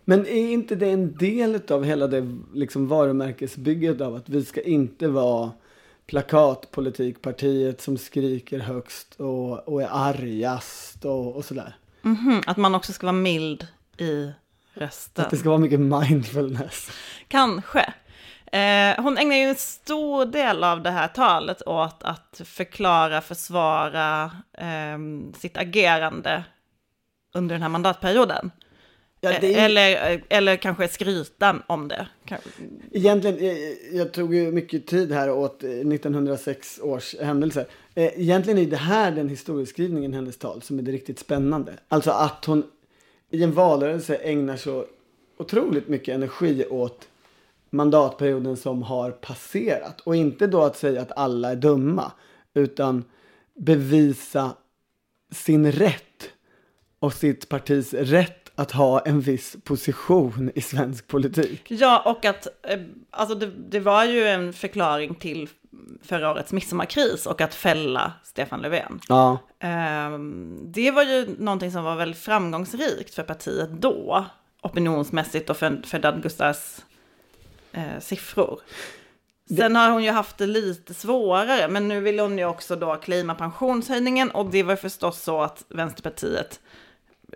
Men 0.04 0.26
är 0.26 0.52
inte 0.52 0.74
det 0.74 0.90
en 0.90 1.16
del 1.16 1.60
av 1.70 1.84
hela 1.84 2.06
det 2.06 2.38
liksom 2.54 2.88
varumärkesbygget 2.88 4.00
av 4.00 4.14
att 4.14 4.28
vi 4.28 4.44
ska 4.44 4.62
inte 4.62 5.08
vara 5.08 5.50
plakatpolitikpartiet 6.06 7.80
som 7.80 7.98
skriker 7.98 8.58
högst 8.58 9.14
och, 9.20 9.68
och 9.68 9.82
är 9.82 9.88
argast 9.90 11.04
och, 11.04 11.36
och 11.36 11.44
sådär? 11.44 11.76
Mhm, 12.02 12.42
Att 12.46 12.56
man 12.56 12.74
också 12.74 12.92
ska 12.92 13.06
vara 13.06 13.12
mild 13.12 13.66
i 13.98 14.30
rösten. 14.74 15.24
Att 15.24 15.30
det 15.30 15.36
ska 15.36 15.48
vara 15.48 15.58
mycket 15.58 15.80
mindfulness. 15.80 16.90
Kanske. 17.28 17.94
Eh, 18.52 19.02
hon 19.02 19.18
ägnar 19.18 19.36
ju 19.36 19.42
en 19.42 19.54
stor 19.54 20.24
del 20.24 20.64
av 20.64 20.82
det 20.82 20.90
här 20.90 21.08
talet 21.08 21.62
åt 21.66 22.02
att 22.02 22.40
förklara, 22.44 23.20
försvara 23.20 24.24
eh, 24.58 24.98
sitt 25.38 25.56
agerande 25.56 26.44
under 27.34 27.54
den 27.54 27.62
här 27.62 27.68
mandatperioden. 27.68 28.50
Ja, 29.20 29.32
det 29.40 29.54
eller, 29.54 30.22
eller 30.28 30.56
kanske 30.56 30.88
skryta 30.88 31.62
om 31.66 31.88
det. 31.88 32.06
Egentligen, 32.92 33.38
eh, 33.38 33.96
jag 33.96 34.12
tog 34.12 34.34
ju 34.34 34.52
mycket 34.52 34.86
tid 34.86 35.12
här 35.12 35.30
åt 35.30 35.64
eh, 35.64 35.70
1906 35.70 36.80
års 36.82 37.14
händelser. 37.20 37.66
Eh, 37.94 38.20
Egentligen 38.20 38.58
är 38.58 38.66
det 38.66 38.76
här 38.76 39.10
den 39.10 39.28
historieskrivningen 39.28 40.12
i 40.12 40.16
hennes 40.16 40.38
tal 40.38 40.62
som 40.62 40.78
är 40.78 40.82
det 40.82 40.92
riktigt 40.92 41.18
spännande. 41.18 41.72
Alltså 41.88 42.10
att 42.10 42.44
hon 42.44 42.64
i 43.30 43.42
en 43.42 43.52
valrörelse 43.52 44.14
ägnar 44.14 44.56
så 44.56 44.86
otroligt 45.38 45.88
mycket 45.88 46.14
energi 46.14 46.64
åt 46.70 47.08
mandatperioden 47.72 48.56
som 48.56 48.82
har 48.82 49.10
passerat. 49.10 50.00
Och 50.00 50.16
inte 50.16 50.46
då 50.46 50.62
att 50.62 50.76
säga 50.76 51.02
att 51.02 51.12
alla 51.16 51.50
är 51.50 51.56
dumma, 51.56 52.12
utan 52.54 53.04
bevisa 53.54 54.52
sin 55.30 55.72
rätt 55.72 56.30
och 56.98 57.12
sitt 57.12 57.48
partis 57.48 57.94
rätt 57.94 58.42
att 58.54 58.72
ha 58.72 59.00
en 59.00 59.20
viss 59.20 59.56
position 59.64 60.50
i 60.54 60.60
svensk 60.60 61.08
politik. 61.08 61.62
Ja, 61.68 62.02
och 62.06 62.24
att 62.24 62.46
eh, 62.62 62.80
alltså 63.10 63.34
det, 63.34 63.50
det 63.68 63.80
var 63.80 64.04
ju 64.04 64.26
en 64.26 64.52
förklaring 64.52 65.14
till 65.14 65.48
förra 66.02 66.30
årets 66.30 66.52
midsommarkris 66.52 67.26
och 67.26 67.40
att 67.40 67.54
fälla 67.54 68.12
Stefan 68.24 68.60
Löfven. 68.60 69.00
Ja. 69.08 69.38
Ehm, 69.60 70.58
det 70.72 70.90
var 70.90 71.02
ju 71.02 71.36
någonting 71.38 71.70
som 71.72 71.84
var 71.84 71.96
väldigt 71.96 72.20
framgångsrikt 72.20 73.14
för 73.14 73.22
partiet 73.22 73.70
då, 73.70 74.24
opinionsmässigt 74.62 75.50
och 75.50 75.56
för, 75.56 75.82
för 75.86 75.98
Dadgostars 75.98 76.80
eh, 77.72 78.00
siffror. 78.00 78.60
Sen 79.56 79.76
har 79.76 79.90
hon 79.90 80.04
ju 80.04 80.10
haft 80.10 80.38
det 80.38 80.46
lite 80.46 80.94
svårare, 80.94 81.68
men 81.68 81.88
nu 81.88 82.00
vill 82.00 82.20
hon 82.20 82.38
ju 82.38 82.44
också 82.44 82.76
då 82.76 82.96
klima 82.96 83.34
pensionshöjningen 83.34 84.30
och 84.30 84.50
det 84.50 84.62
var 84.62 84.76
förstås 84.76 85.22
så 85.22 85.42
att 85.42 85.64
Vänsterpartiet 85.68 86.60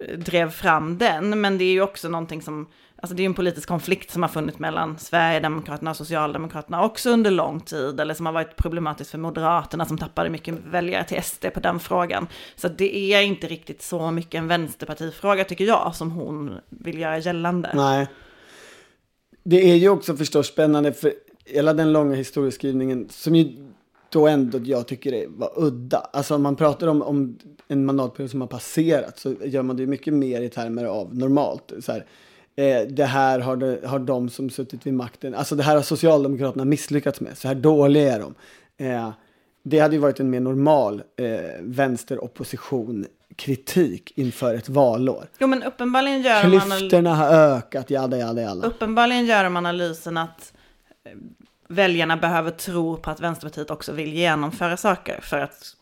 eh, 0.01 0.19
drev 0.19 0.51
fram 0.51 0.99
den, 0.99 1.41
men 1.41 1.59
det 1.59 1.65
är 1.65 1.73
ju 1.73 1.83
också 1.83 2.09
någonting 2.09 2.43
som, 2.43 2.67
alltså 2.97 3.17
det 3.17 3.21
är 3.21 3.25
ju 3.25 3.27
en 3.27 3.35
politisk 3.35 3.69
konflikt 3.69 4.11
som 4.11 4.23
har 4.23 4.29
funnits 4.29 4.59
mellan 4.59 4.99
Sverigedemokraterna 4.99 5.91
och 5.91 5.97
Socialdemokraterna 5.97 6.85
också 6.85 7.11
under 7.11 7.31
lång 7.31 7.61
tid, 7.61 8.01
eller 8.01 8.15
som 8.15 8.27
har 8.27 8.33
varit 8.33 8.57
problematiskt 8.57 9.11
för 9.11 9.19
Moderaterna 9.19 9.87
som 9.87 9.99
tappade 9.99 10.31
mycket 10.31 10.55
väljare 10.55 11.05
till 11.05 11.23
SD 11.23 11.47
på 11.55 11.61
den 11.61 11.81
frågan. 11.81 12.27
Så 12.57 12.69
det 12.69 12.97
är 12.97 13.23
inte 13.23 13.47
riktigt 13.47 13.83
så 13.83 14.11
mycket 14.11 14.39
en 14.39 14.49
vänsterpartifråga 14.49 15.45
tycker 15.45 15.65
jag, 15.65 15.95
som 15.95 16.11
hon 16.11 16.55
vill 16.69 16.99
göra 16.99 17.19
gällande. 17.19 17.71
Nej. 17.75 18.07
Det 19.49 19.71
är 19.71 19.77
ju 19.77 19.89
också 19.89 20.17
förstås 20.17 20.47
spännande 20.47 20.93
för 20.93 21.13
hela 21.45 21.75
den 21.75 21.93
långa 21.93 22.15
historieskrivningen 22.15 23.09
som 23.11 23.35
ju 23.35 23.57
då 24.11 24.27
ändå 24.27 24.59
jag 24.65 24.87
tycker 24.87 25.13
det 25.13 25.27
var 25.29 25.53
udda. 25.57 25.99
Alltså 26.13 26.35
om 26.35 26.43
man 26.43 26.57
pratar 26.57 26.87
om, 26.87 27.03
om 27.03 27.39
en 27.69 27.87
mandatperiod 27.87 28.31
som 28.31 28.41
har 28.41 28.49
passerat 28.49 29.19
så 29.19 29.35
gör 29.45 29.63
man 29.63 29.77
det 29.77 29.83
ju 29.83 29.87
mycket 29.87 30.15
mer 30.15 30.41
i 30.41 30.49
termer 30.49 30.85
av 30.85 31.17
normalt. 31.17 31.73
Så 31.81 31.93
här, 31.93 32.07
eh, 32.57 32.89
det 32.89 33.05
här 33.05 33.39
har, 33.39 33.57
det, 33.57 33.81
har 33.87 33.99
de 33.99 34.29
som 34.29 34.51
suttit 34.51 34.87
vid 34.87 34.95
makten, 34.95 35.35
alltså 35.35 35.55
det 35.55 35.63
här 35.63 35.75
har 35.77 35.83
Socialdemokraterna 35.83 36.65
misslyckats 36.65 37.21
med, 37.21 37.39
så 37.39 37.49
här 37.49 37.55
dåliga 37.55 38.15
är 38.15 38.21
de. 38.21 38.35
Eh, 38.85 39.11
det 39.69 39.79
hade 39.79 39.95
ju 39.95 40.01
varit 40.01 40.21
en 40.21 40.31
mer 40.31 40.41
normal 40.41 41.03
eh, 41.17 41.27
vänsteropposition 41.61 43.07
kritik 43.37 44.13
inför 44.17 44.55
ett 44.55 44.69
valår. 44.69 45.29
Jo 45.39 45.47
men 45.47 45.63
uppenbarligen 45.63 46.23
gör 46.23 46.43
Klyftorna 46.43 47.15
har 47.15 47.29
ökat, 47.33 47.91
jada 47.91 48.19
jada 48.19 48.43
jada. 48.43 48.67
Uppenbarligen 48.67 49.27
gör 49.27 49.45
de 49.45 49.57
analysen 49.57 50.17
att 50.17 50.53
eh, 51.05 51.13
väljarna 51.69 52.17
behöver 52.17 52.51
tro 52.51 52.97
på 52.97 53.11
att 53.11 53.21
Vänsterpartiet 53.21 53.71
också 53.71 53.93
vill 53.93 54.13
genomföra 54.15 54.77
saker 54.77 55.21
för 55.23 55.39
att 55.39 55.77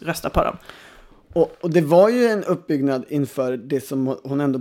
rösta 0.00 0.30
på 0.30 0.44
dem. 0.44 0.56
Och, 1.32 1.56
och 1.60 1.70
det 1.70 1.80
var 1.80 2.08
ju 2.08 2.26
en 2.26 2.44
uppbyggnad 2.44 3.04
inför 3.08 3.56
det 3.56 3.80
som 3.80 4.16
hon 4.24 4.40
ändå 4.40 4.60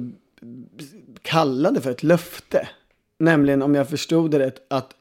kallade 1.21 1.81
för 1.81 1.91
ett 1.91 2.03
löfte. 2.03 2.67
Nämligen, 3.19 3.61
om 3.61 3.75
jag 3.75 3.89
förstod 3.89 4.31
det 4.31 4.39
rätt, 4.39 4.65
att 4.69 4.95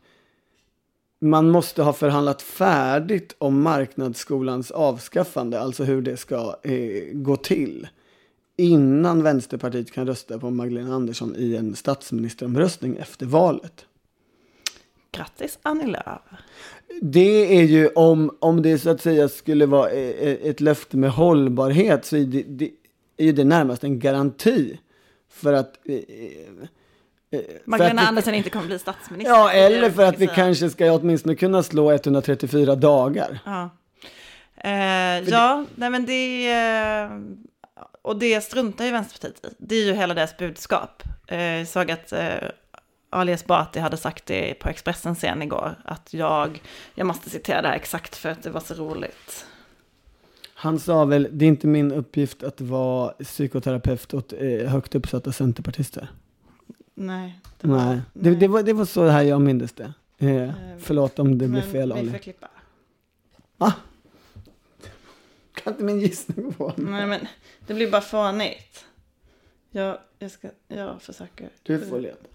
man 1.24 1.50
måste 1.50 1.82
ha 1.82 1.92
förhandlat 1.92 2.42
färdigt 2.42 3.34
om 3.38 3.62
marknadsskolans 3.62 4.70
avskaffande, 4.70 5.60
alltså 5.60 5.84
hur 5.84 6.02
det 6.02 6.16
ska 6.16 6.56
eh, 6.62 7.02
gå 7.12 7.36
till, 7.36 7.88
innan 8.56 9.22
Vänsterpartiet 9.22 9.92
kan 9.92 10.06
rösta 10.06 10.38
på 10.38 10.50
Magdalena 10.50 10.94
Andersson 10.94 11.36
i 11.36 11.56
en 11.56 11.76
statsministeromröstning 11.76 12.96
efter 12.96 13.26
valet. 13.26 13.86
Grattis 15.10 15.58
Annie 15.62 15.86
Lööf. 15.86 16.20
Det 17.02 17.58
är 17.58 17.64
ju 17.64 17.88
om, 17.88 18.36
om 18.38 18.62
det 18.62 18.78
så 18.78 18.90
att 18.90 19.00
säga 19.00 19.28
skulle 19.28 19.66
vara 19.66 19.90
eh, 19.90 20.28
eh, 20.28 20.50
ett 20.50 20.60
löfte 20.60 20.96
med 20.96 21.10
hållbarhet 21.10 22.04
så 22.04 22.16
är 22.16 22.24
det, 22.24 22.42
det, 22.42 22.70
är 23.16 23.32
det 23.32 23.44
närmast 23.44 23.84
en 23.84 23.98
garanti 23.98 24.78
för 25.28 25.52
att... 25.52 25.78
eh, 25.84 25.94
eh, 25.94 26.68
Magdalena 27.64 28.00
att 28.00 28.04
vi- 28.04 28.08
Andersson 28.08 28.34
inte 28.34 28.50
kommer 28.50 28.66
bli 28.66 28.78
statsminister. 28.78 29.34
Ja, 29.34 29.52
är 29.52 29.70
eller 29.70 29.90
för 29.90 30.04
att 30.04 30.18
vi 30.18 30.26
kanske 30.26 30.70
ska 30.70 30.92
åtminstone 30.92 31.34
kunna 31.34 31.62
slå 31.62 31.92
134 31.92 32.74
dagar. 32.74 33.38
Ja, 33.44 33.70
eh, 34.56 35.28
ja 35.28 35.64
nej 35.74 35.90
men 35.90 36.06
det... 36.06 36.52
Eh, 36.52 37.10
och 38.02 38.18
det 38.18 38.40
struntar 38.40 38.84
ju 38.84 38.90
Vänsterpartiet 38.90 39.52
i. 39.52 39.54
Det 39.58 39.74
är 39.74 39.84
ju 39.84 39.92
hela 39.92 40.14
deras 40.14 40.36
budskap. 40.36 41.02
Eh, 41.26 41.38
jag 41.42 41.68
såg 41.68 41.90
att 41.90 42.12
eh, 42.12 42.28
Ali 43.10 43.32
Esbati 43.32 43.80
hade 43.80 43.96
sagt 43.96 44.26
det 44.26 44.54
på 44.54 44.68
Expressen 44.68 45.16
sen 45.16 45.42
igår. 45.42 45.74
Att 45.84 46.14
jag, 46.14 46.62
jag 46.94 47.06
måste 47.06 47.30
citera 47.30 47.62
det 47.62 47.68
här 47.68 47.76
exakt 47.76 48.16
för 48.16 48.28
att 48.28 48.42
det 48.42 48.50
var 48.50 48.60
så 48.60 48.74
roligt. 48.74 49.46
Han 50.54 50.78
sa 50.78 51.04
väl, 51.04 51.28
det 51.30 51.44
är 51.44 51.48
inte 51.48 51.66
min 51.66 51.92
uppgift 51.92 52.42
att 52.42 52.60
vara 52.60 53.08
psykoterapeut 53.08 54.14
åt 54.14 54.32
eh, 54.32 54.68
högt 54.68 54.94
uppsatta 54.94 55.32
centerpartister. 55.32 56.08
Nej. 56.94 57.40
det 57.60 57.68
var- 57.68 57.84
Nej, 57.84 58.00
det, 58.12 58.34
det, 58.34 58.48
var, 58.48 58.62
det 58.62 58.72
var 58.72 58.84
så 58.84 59.06
här 59.06 59.22
jag 59.22 59.40
mindes 59.40 59.72
det. 59.72 59.92
Eh, 60.18 60.50
förlåt 60.78 61.18
om 61.18 61.30
det 61.30 61.34
blev 61.48 61.50
Men 61.50 61.72
fel 61.72 61.92
Vi 61.92 61.98
Ali. 61.98 62.10
får 62.10 62.18
klippa. 62.18 62.48
Va? 63.56 63.72
Kan 65.54 65.72
inte 65.72 65.84
min 65.84 66.00
gissning 66.00 66.52
på 66.52 66.72
Nej 66.76 67.06
men 67.06 67.26
det 67.66 67.74
blir 67.74 67.90
bara 67.90 68.00
fånigt. 68.00 68.84
Jag, 69.70 69.98
jag 70.18 70.30
ska, 70.30 70.48
jag 70.68 71.02
försöker. 71.02 71.48
Du 71.62 71.80
får 71.86 72.00
leta. 72.00 72.26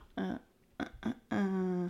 Uh. 1.32 1.88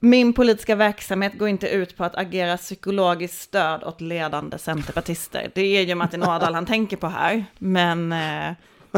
Min 0.00 0.32
politiska 0.32 0.74
verksamhet 0.76 1.38
går 1.38 1.48
inte 1.48 1.68
ut 1.68 1.96
på 1.96 2.04
att 2.04 2.16
agera 2.16 2.56
psykologiskt 2.56 3.40
stöd 3.40 3.84
åt 3.84 4.00
ledande 4.00 4.58
centerpartister. 4.58 5.50
Det 5.54 5.60
är 5.62 5.82
ju 5.82 5.94
Martin 5.94 6.22
Ådahl 6.22 6.54
han 6.54 6.66
tänker 6.66 6.96
på 6.96 7.06
här. 7.06 7.44
Men 7.58 8.12
eh, 8.12 8.52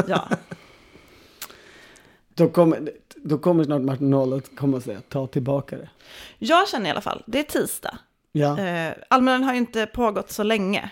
ja, 0.07 0.27
Då 2.33 2.49
kommer, 2.49 2.91
då 3.15 3.37
kommer 3.37 3.63
snart 3.63 3.81
Martin 3.81 4.13
Åhl 4.13 4.33
att 4.33 4.55
komma 4.55 4.77
och 4.77 4.83
säga 4.83 5.01
ta 5.09 5.27
tillbaka 5.27 5.77
det. 5.77 5.89
jag 6.39 6.69
känner 6.69 6.87
i 6.87 6.91
alla 6.91 7.01
fall, 7.01 7.23
det 7.25 7.39
är 7.39 7.43
tisdag. 7.43 7.97
Ja. 8.31 8.59
Eh, 8.59 8.93
Almedalen 9.07 9.43
har 9.43 9.53
ju 9.53 9.57
inte 9.59 9.85
pågått 9.85 10.31
så 10.31 10.43
länge. 10.43 10.91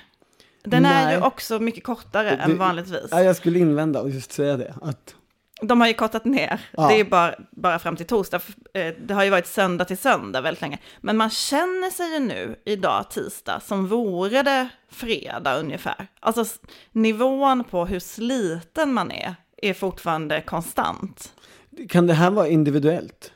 Den 0.63 0.85
är 0.85 1.05
Nej. 1.05 1.15
ju 1.15 1.21
också 1.21 1.59
mycket 1.59 1.83
kortare 1.83 2.29
än 2.29 2.57
vanligtvis. 2.57 3.07
Ja, 3.11 3.23
jag 3.23 3.35
skulle 3.35 3.59
invända 3.59 4.01
och 4.01 4.09
just 4.09 4.31
säga 4.31 4.57
det. 4.57 4.73
Att, 4.81 5.15
De 5.61 5.81
har 5.81 5.87
ju 5.87 5.93
kortat 5.93 6.25
ner. 6.25 6.61
Ja. 6.71 6.87
Det 6.87 6.99
är 6.99 7.03
bara, 7.03 7.35
bara 7.51 7.79
fram 7.79 7.95
till 7.95 8.05
torsdag. 8.05 8.39
Eh, 8.73 8.93
Det 9.07 9.13
har 9.13 9.23
ju 9.23 9.29
varit 9.29 9.47
söndag 9.47 9.85
till 9.85 9.97
söndag 9.97 10.41
väldigt 10.41 10.61
länge. 10.61 10.77
Men 11.01 11.17
man 11.17 11.29
känner 11.29 11.89
sig 11.91 12.13
ju 12.13 12.19
nu, 12.19 12.55
idag 12.65 13.09
tisdag, 13.09 13.59
som 13.59 13.87
vore 13.87 14.43
det 14.43 14.69
fredag 14.91 15.55
ungefär. 15.59 16.07
Alltså 16.19 16.45
nivån 16.91 17.63
på 17.63 17.85
hur 17.85 17.99
sliten 17.99 18.93
man 18.93 19.11
är, 19.11 19.35
är 19.61 19.73
fortfarande 19.73 20.41
konstant. 20.41 21.33
kan 21.89 22.07
det 22.07 22.13
här 22.13 22.29
vara 22.31 22.47
individuellt? 22.47 23.31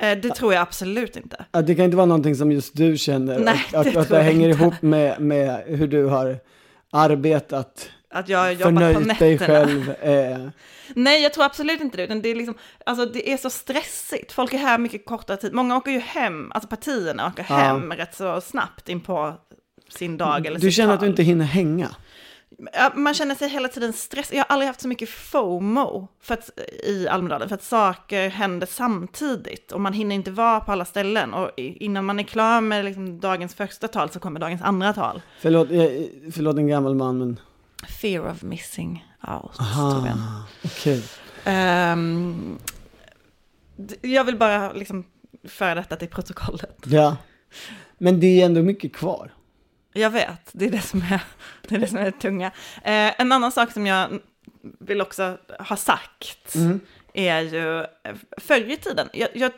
Eh, 0.00 0.18
Det 0.18 0.30
tror 0.34 0.54
jag 0.54 0.62
absolut 0.62 1.16
inte. 1.16 1.44
Att 1.50 1.66
det 1.66 1.74
kan 1.74 1.84
inte 1.84 1.96
vara 1.96 2.06
någonting 2.06 2.36
som 2.36 2.52
just 2.52 2.76
du 2.76 2.96
känner 2.98 3.38
Nej, 3.38 3.64
att, 3.74 3.84
det 3.84 3.96
att 4.00 4.08
tror 4.08 4.16
det 4.18 4.22
hänger 4.22 4.48
inte. 4.48 4.62
ihop 4.62 4.82
med, 4.82 5.20
med 5.20 5.62
hur 5.66 5.88
du 5.88 6.04
har 6.04 6.38
arbetat 6.92 7.90
att 8.14 8.28
jag 8.28 8.38
har 8.38 8.50
jobbat 8.50 8.94
på 8.94 9.00
förnöjt 9.00 9.18
dig 9.18 9.32
nätterna. 9.32 9.54
själv. 9.66 9.90
Eh, 9.90 10.48
Nej, 10.94 11.22
jag 11.22 11.32
tror 11.34 11.44
absolut 11.44 11.80
inte 11.80 11.96
det. 11.96 12.04
Utan 12.04 12.22
det, 12.22 12.28
är 12.28 12.34
liksom, 12.34 12.54
alltså, 12.86 13.06
det 13.06 13.32
är 13.32 13.36
så 13.36 13.50
stressigt. 13.50 14.32
Folk 14.32 14.52
är 14.52 14.58
här 14.58 14.78
mycket 14.78 15.06
kortare 15.06 15.36
tid. 15.36 15.52
Många 15.54 15.76
åker 15.76 15.90
ju 15.90 15.98
hem, 15.98 16.52
alltså 16.54 16.68
partierna 16.68 17.26
åker 17.26 17.46
Ja. 17.48 17.54
hem 17.56 17.92
rätt 17.92 18.14
så 18.14 18.40
snabbt 18.40 18.88
in 18.88 19.00
på 19.00 19.34
sin 19.88 20.16
dag 20.16 20.46
eller 20.46 20.58
du 20.60 20.70
känner 20.70 20.94
att 20.94 21.00
tal. 21.00 21.06
du 21.06 21.10
inte 21.10 21.22
hinner 21.22 21.44
hänga. 21.44 21.88
Man 22.94 23.14
känner 23.14 23.34
sig 23.34 23.48
hela 23.48 23.68
tiden 23.68 23.92
stressad. 23.92 24.34
Jag 24.38 24.44
har 24.44 24.46
aldrig 24.52 24.66
haft 24.66 24.80
så 24.80 24.88
mycket 24.88 25.08
FOMO 25.08 26.08
för 26.22 26.34
att, 26.34 26.50
i 26.86 27.08
Almedalen, 27.08 27.48
för 27.48 27.54
att 27.54 27.62
saker 27.62 28.28
händer 28.28 28.66
samtidigt 28.66 29.72
och 29.72 29.80
man 29.80 29.92
hinner 29.92 30.14
inte 30.14 30.30
vara 30.30 30.60
på 30.60 30.72
alla 30.72 30.84
ställen. 30.84 31.34
Och 31.34 31.50
innan 31.56 32.04
man 32.04 32.18
är 32.18 32.22
klar 32.22 32.60
med 32.60 32.84
liksom 32.84 33.20
dagens 33.20 33.54
första 33.54 33.88
tal 33.88 34.10
så 34.10 34.20
kommer 34.20 34.40
dagens 34.40 34.62
andra 34.62 34.92
tal. 34.92 35.22
Förlåt, 35.40 35.70
jag, 35.70 36.08
förlåt 36.34 36.56
en 36.56 36.66
gammal 36.68 36.94
man, 36.94 37.18
men 37.18 37.40
Fear 37.88 38.30
of 38.30 38.42
missing 38.42 39.04
out, 39.28 39.60
Aha. 39.60 39.90
tror 39.92 40.06
jag. 40.06 40.16
okej. 40.64 41.04
Ehm, 41.44 42.58
d- 43.76 43.96
jag 44.02 44.24
vill 44.24 44.36
bara 44.38 44.72
liksom 44.72 45.04
föra 45.48 45.74
detta 45.74 45.96
till 45.96 46.08
protokollet. 46.08 46.76
Ja. 46.86 47.16
Men 47.98 48.20
det 48.20 48.40
är 48.40 48.46
ändå 48.46 48.62
mycket 48.62 48.92
kvar. 48.96 49.30
Jag 49.92 50.10
vet, 50.10 50.48
det 50.52 50.64
är 50.66 50.70
det 50.70 50.80
som 50.80 51.00
är 51.02 51.20
det, 51.68 51.74
är 51.74 51.78
det, 51.78 51.86
som 51.86 51.98
är 51.98 52.04
det 52.04 52.12
tunga. 52.20 52.46
Eh, 52.82 53.20
en 53.20 53.32
annan 53.32 53.52
sak 53.52 53.72
som 53.72 53.86
jag 53.86 54.18
vill 54.80 55.00
också 55.00 55.38
ha 55.58 55.76
sagt 55.76 56.54
Mm. 56.54 56.80
är 57.14 57.40
ju 57.40 57.80
eh, 57.80 58.14
förr 58.38 58.70
i 58.70 58.76
tiden, 58.76 59.08
jag, 59.12 59.28
jag 59.34 59.52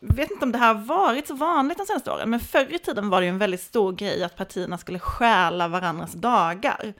vet 0.00 0.30
inte 0.30 0.44
om 0.44 0.52
det 0.52 0.58
här 0.58 0.74
har 0.74 0.82
varit 0.82 1.26
så 1.28 1.34
vanligt 1.34 1.78
de 1.78 1.86
senaste 1.86 2.10
åren, 2.10 2.30
men 2.30 2.40
förr 2.40 2.74
i 2.74 2.78
tiden 2.78 3.10
var 3.10 3.20
det 3.20 3.24
ju 3.26 3.30
en 3.30 3.38
väldigt 3.38 3.60
stor 3.62 3.92
grej 3.92 4.24
att 4.24 4.36
partierna 4.36 4.78
skulle 4.78 4.98
stjäla 4.98 5.68
varandras 5.68 6.12
dagar. 6.12 6.94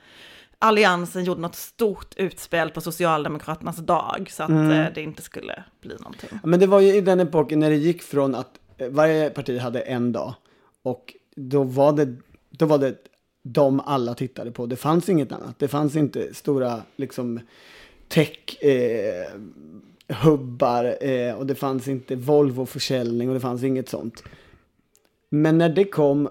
Alliansen 0.60 1.24
gjorde 1.24 1.40
något 1.40 1.54
stort 1.54 2.14
utspel 2.16 2.70
på 2.70 2.80
Socialdemokraternas 2.80 3.76
dag 3.76 4.28
så 4.30 4.42
att 4.42 4.48
Mm. 4.50 4.70
eh, 4.70 4.86
det 4.94 5.02
inte 5.02 5.22
skulle 5.22 5.64
bli 5.80 5.94
någonting. 5.98 6.30
Men 6.44 6.60
det 6.60 6.66
var 6.66 6.80
ju 6.80 6.94
i 6.96 7.00
den 7.00 7.20
epoken 7.20 7.60
när 7.60 7.70
det 7.70 7.76
gick 7.76 8.02
från 8.02 8.34
att 8.34 8.50
eh, 8.78 8.88
varje 8.88 9.30
parti 9.30 9.58
hade 9.60 9.80
en 9.80 10.12
dag 10.12 10.34
och 10.82 11.14
då 11.36 11.62
var 11.62 11.92
det, 11.92 12.16
då 12.50 12.66
var 12.66 12.78
det 12.78 12.94
de 13.42 13.80
alla 13.80 14.14
tittade 14.14 14.50
på. 14.50 14.66
Det 14.66 14.76
fanns 14.76 15.08
inget 15.08 15.32
annat. 15.32 15.58
Det 15.58 15.68
fanns 15.68 15.96
inte 15.96 16.34
stora 16.34 16.82
liksom 16.96 17.40
tech 18.08 18.62
eh, 18.62 19.30
hubbar 20.22 21.04
eh, 21.08 21.34
och 21.34 21.46
det 21.46 21.54
fanns 21.54 21.88
inte 21.88 22.16
Volvo-försäljning 22.16 23.28
och 23.28 23.34
det 23.34 23.40
fanns 23.40 23.62
inget 23.62 23.88
sånt. 23.88 24.22
Men 25.30 25.58
när 25.58 25.68
det 25.68 25.84
kom 25.84 26.28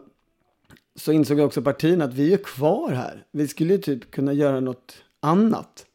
så 0.98 1.12
insåg 1.12 1.40
också 1.40 1.62
partierna 1.62 2.06
att 2.06 2.14
vi 2.14 2.34
är 2.34 2.38
kvar 2.38 2.92
här. 2.92 3.24
Vi 3.32 3.48
skulle 3.48 3.74
ju 3.74 3.80
typ 3.80 4.12
kunna 4.12 4.34
göra 4.34 4.60
något 4.60 4.96
annat. 5.22 5.86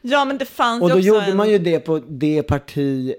Ja, 0.00 0.24
men 0.24 0.38
det 0.38 0.44
fanns 0.44 0.82
Och 0.82 0.88
ju 0.88 0.92
då 0.94 0.98
också 0.98 1.08
gjorde 1.08 1.26
en, 1.26 1.36
man 1.36 1.50
ju 1.50 1.58
det 1.58 1.80
på 1.80 1.98
det 2.08 2.42
parti 2.42 3.14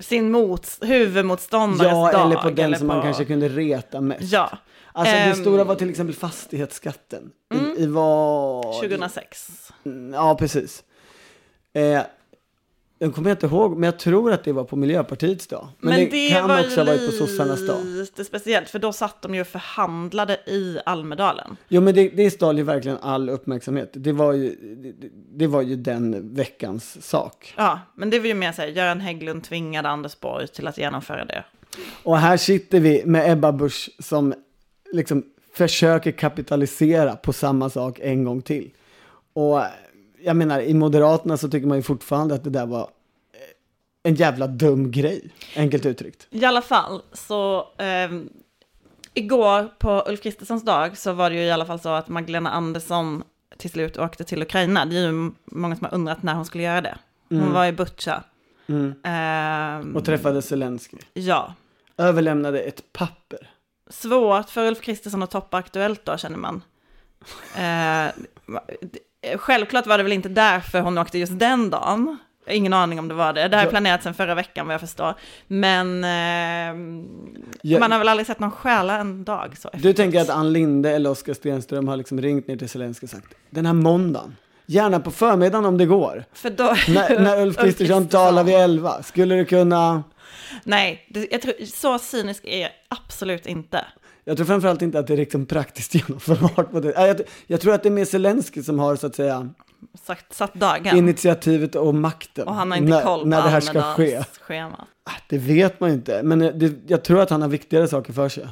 sin 0.00 0.30
mot, 0.30 0.78
huvudmotståndares 0.80 1.92
Ja, 1.92 2.12
dag. 2.12 2.26
eller 2.26 2.36
på 2.36 2.50
den 2.50 2.78
som 2.78 2.86
man 2.86 2.96
på- 2.96 3.02
kanske 3.02 3.24
kunde 3.24 3.48
reta 3.48 4.00
mest. 4.00 4.32
Ja, 4.32 4.58
Alltså 4.94 5.14
det 5.14 5.20
Ehm, 5.20 5.34
stora 5.34 5.64
var 5.64 5.74
till 5.74 5.90
exempel 5.90 6.14
fastighetsskatten. 6.14 7.30
Mm. 7.54 7.76
I, 7.76 7.82
i 7.82 7.86
vad... 7.86 8.62
2006. 8.80 9.72
Mm, 9.84 10.12
Ja, 10.14 10.34
precis. 10.34 10.84
Eh, 11.72 12.00
den 13.02 13.12
kommer 13.12 13.30
jag 13.30 13.36
inte 13.36 13.46
ihåg, 13.46 13.72
men 13.72 13.82
jag 13.82 13.98
tror 13.98 14.32
att 14.32 14.44
det 14.44 14.52
var 14.52 14.64
på 14.64 14.76
Miljöpartiets 14.76 15.46
dag. 15.46 15.68
Men, 15.78 16.10
det, 16.10 16.28
kan 16.28 16.48
var 16.48 16.60
också 16.60 16.80
ha 16.80 16.84
varit 16.84 17.06
på 17.06 17.12
sossarnas 17.12 17.66
dag. 17.66 17.84
lite 17.84 18.24
speciellt, 18.24 18.68
för 18.68 18.78
då 18.78 18.92
satt 18.92 19.22
de 19.22 19.34
ju 19.34 19.40
och 19.40 19.46
förhandlade 19.46 20.34
i 20.46 20.78
Almedalen. 20.86 21.56
Jo, 21.68 21.80
men 21.80 21.94
det, 21.94 22.08
det 22.08 22.30
stal 22.30 22.58
ju 22.58 22.64
verkligen 22.64 22.98
all 22.98 23.30
uppmärksamhet. 23.30 23.90
Det 23.92 24.12
var 24.12 24.32
ju, 24.32 24.56
det, 24.76 25.08
det 25.38 25.46
var 25.46 25.62
ju 25.62 25.76
den 25.76 26.34
veckans 26.34 27.06
sak. 27.08 27.54
Ja, 27.56 27.80
men 27.94 28.10
det 28.10 28.18
var 28.18 28.26
ju 28.26 28.34
mer 28.34 28.52
så 28.52 28.62
här, 28.62 28.68
Göran 28.68 29.00
Hägglund 29.00 29.44
tvingade 29.44 29.88
Anders 29.88 30.20
Borg 30.20 30.48
till 30.48 30.66
att 30.66 30.78
genomföra 30.78 31.24
det. 31.24 31.44
Och 32.02 32.18
här 32.18 32.36
sitter 32.36 32.80
vi 32.80 33.02
med 33.06 33.32
Ebba 33.32 33.52
Busch 33.52 33.90
som 33.98 34.34
liksom 34.92 35.24
försöker 35.54 36.12
kapitalisera 36.12 37.16
på 37.16 37.32
samma 37.32 37.70
sak 37.70 37.98
en 38.02 38.24
gång 38.24 38.42
till. 38.42 38.70
Och 39.32 39.60
jag 40.24 40.36
menar, 40.36 40.60
i 40.60 40.74
Moderaterna 40.74 41.36
så 41.36 41.48
tycker 41.48 41.66
man 41.68 41.76
ju 41.78 41.82
fortfarande 41.82 42.34
att 42.34 42.44
det 42.44 42.50
där 42.50 42.66
var 42.66 42.80
eh, 42.82 42.88
en 44.10 44.14
jävla 44.14 44.46
dum 44.46 44.90
grej, 44.90 45.30
enkelt 45.56 45.86
uttryckt. 45.86 46.26
I 46.30 46.44
alla 46.44 46.62
fall, 46.62 47.02
så 47.12 47.66
ehm, 47.78 48.28
igår 49.14 49.68
på 49.78 50.04
Ulf 50.08 50.22
Kristerssons 50.22 50.64
dag 50.64 50.98
så 50.98 51.12
var 51.12 51.30
det 51.30 51.36
ju 51.36 51.42
i 51.42 51.50
alla 51.50 51.66
fall 51.66 51.80
så 51.80 51.88
att 51.88 52.08
Magdalena 52.08 52.50
Andersson 52.50 53.22
till 53.56 53.70
slut 53.70 53.96
åkte 53.98 54.24
till 54.24 54.42
Ukraina. 54.42 54.84
Det 54.84 54.96
är 54.96 55.06
ju 55.12 55.30
många 55.44 55.76
som 55.76 55.84
har 55.84 55.94
undrat 55.94 56.22
när 56.22 56.34
hon 56.34 56.44
skulle 56.44 56.64
göra 56.64 56.80
det. 56.80 56.98
Hon 57.28 57.38
Mm. 57.40 57.52
var 57.52 57.66
i 57.66 57.72
Butja. 57.72 58.22
Mm. 58.66 58.94
Ehm, 59.04 59.96
Och 59.96 60.04
träffade 60.04 60.42
Zelensky. 60.42 60.96
Ja. 61.12 61.54
Överlämnade 61.96 62.60
ett 62.60 62.92
papper. 62.92 63.50
Svårt 63.90 64.50
för 64.50 64.66
Ulf 64.66 64.80
Kristersson 64.80 65.22
att 65.22 65.30
toppa 65.30 65.56
Aktuellt 65.56 66.04
då, 66.04 66.16
känner 66.16 66.38
man. 66.38 66.62
Eh, 67.56 68.12
självklart 69.38 69.86
var 69.86 69.96
det 69.98 70.04
väl 70.04 70.12
inte 70.12 70.28
därför 70.28 70.80
hon 70.80 70.98
åkte 70.98 71.18
just 71.18 71.38
den 71.38 71.70
dagen. 71.70 72.18
Ingen 72.48 72.72
aning 72.72 72.98
om 72.98 73.08
det 73.08 73.14
var 73.14 73.32
det. 73.32 73.48
Det 73.48 73.56
här 73.56 73.66
är 73.66 73.70
planerat 73.70 74.02
sedan 74.02 74.14
förra 74.14 74.34
veckan 74.34 74.66
vad 74.66 74.74
jag 74.74 74.80
förstår. 74.80 75.14
Men 75.46 76.04
eh, 76.04 76.82
Ja. 77.62 77.78
man 77.78 77.92
har 77.92 77.98
väl 77.98 78.08
aldrig 78.08 78.26
sett 78.26 78.38
någon 78.38 78.50
stjäla 78.50 78.98
en 78.98 79.24
dag 79.24 79.58
så. 79.58 79.70
Du 79.72 79.92
tänker 79.92 80.20
att 80.20 80.30
Ann 80.30 80.52
Linde 80.52 80.90
eller 80.90 81.10
Oskar 81.10 81.34
Stenström 81.34 81.88
har 81.88 81.96
liksom 81.96 82.20
ringt 82.20 82.48
ner 82.48 82.56
till 82.56 82.68
Zelensky 82.68 83.06
och 83.06 83.10
sagt 83.10 83.34
den 83.50 83.66
här 83.66 83.72
måndagen, 83.72 84.36
gärna 84.66 85.00
på 85.00 85.10
förmiddagen 85.10 85.64
om 85.64 85.78
det 85.78 85.86
går. 85.86 86.24
För 86.32 86.50
då... 86.50 86.76
när, 86.88 87.20
när 87.20 87.42
Ulf 87.42 87.56
Kristersson 87.60 88.08
talar 88.08 88.44
vid 88.44 88.54
elva, 88.54 89.02
skulle 89.02 89.34
du 89.34 89.44
kunna... 89.44 90.02
Nej, 90.64 91.06
det, 91.10 91.28
jag 91.32 91.42
tror, 91.42 91.54
så 91.66 91.98
cynisk 91.98 92.44
är 92.44 92.60
jag 92.60 92.70
absolut 92.88 93.46
inte. 93.46 93.84
Jag 94.24 94.36
tror 94.36 94.46
framförallt 94.46 94.82
inte 94.82 94.98
att 94.98 95.06
det 95.06 95.12
är 95.12 95.16
liksom 95.16 95.46
praktiskt 95.46 95.94
genomförbart. 96.08 96.70
På 96.70 96.92
Jag, 96.96 97.20
jag 97.46 97.60
tror 97.60 97.74
att 97.74 97.82
det 97.82 97.88
är 97.88 97.90
mer 97.90 98.04
Zelensky 98.04 98.62
som 98.62 98.78
har 98.78 98.96
så 98.96 99.06
att 99.06 99.14
säga 99.14 99.50
Sagt, 100.06 100.34
satt 100.34 100.54
dagen. 100.54 100.96
initiativet 100.96 101.74
och 101.74 101.94
makten. 101.94 102.48
och 102.48 102.54
han 102.54 102.70
har 102.70 102.78
inte 102.78 102.90
när, 102.90 103.02
koll 103.02 103.20
på 103.20 103.26
när 103.28 103.42
det 103.42 103.48
här 103.48 103.60
ska 103.60 103.82
ske. 103.82 104.24
Schema. 104.40 104.86
Ah, 105.04 105.12
Det 105.28 105.38
vet 105.38 105.80
man 105.80 105.90
ju 105.90 105.94
inte, 105.96 106.22
men 106.22 106.38
det, 106.38 106.72
jag 106.86 107.04
tror 107.04 107.20
att 107.20 107.30
han 107.30 107.42
har 107.42 107.48
viktigare 107.48 107.88
saker 107.88 108.12
för 108.12 108.28
sig. 108.28 108.48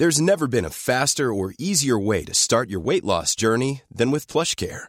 There's 0.00 0.20
never 0.22 0.46
been 0.46 0.66
a 0.66 0.70
faster 0.70 1.24
or 1.30 1.54
easier 1.58 1.96
way 2.08 2.24
to 2.24 2.34
start 2.34 2.68
your 2.70 2.84
weight 2.84 3.04
loss 3.04 3.34
journey 3.40 3.80
than 3.98 4.10
with 4.12 4.26
PlushCare. 4.32 4.88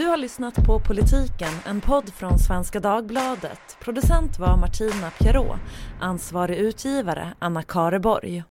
Du 0.00 0.06
har 0.06 0.16
lyssnat 0.16 0.66
på 0.66 0.80
Politiken, 0.80 1.48
en 1.66 1.80
podd 1.80 2.12
från 2.12 2.38
Svenska 2.38 2.80
Dagbladet. 2.80 3.76
Producent 3.80 4.38
var 4.38 4.56
Martina 4.56 5.10
Pierrot, 5.18 5.58
ansvarig 6.00 6.56
utgivare 6.56 7.34
Anna 7.38 7.62
Kareborg. 7.62 8.44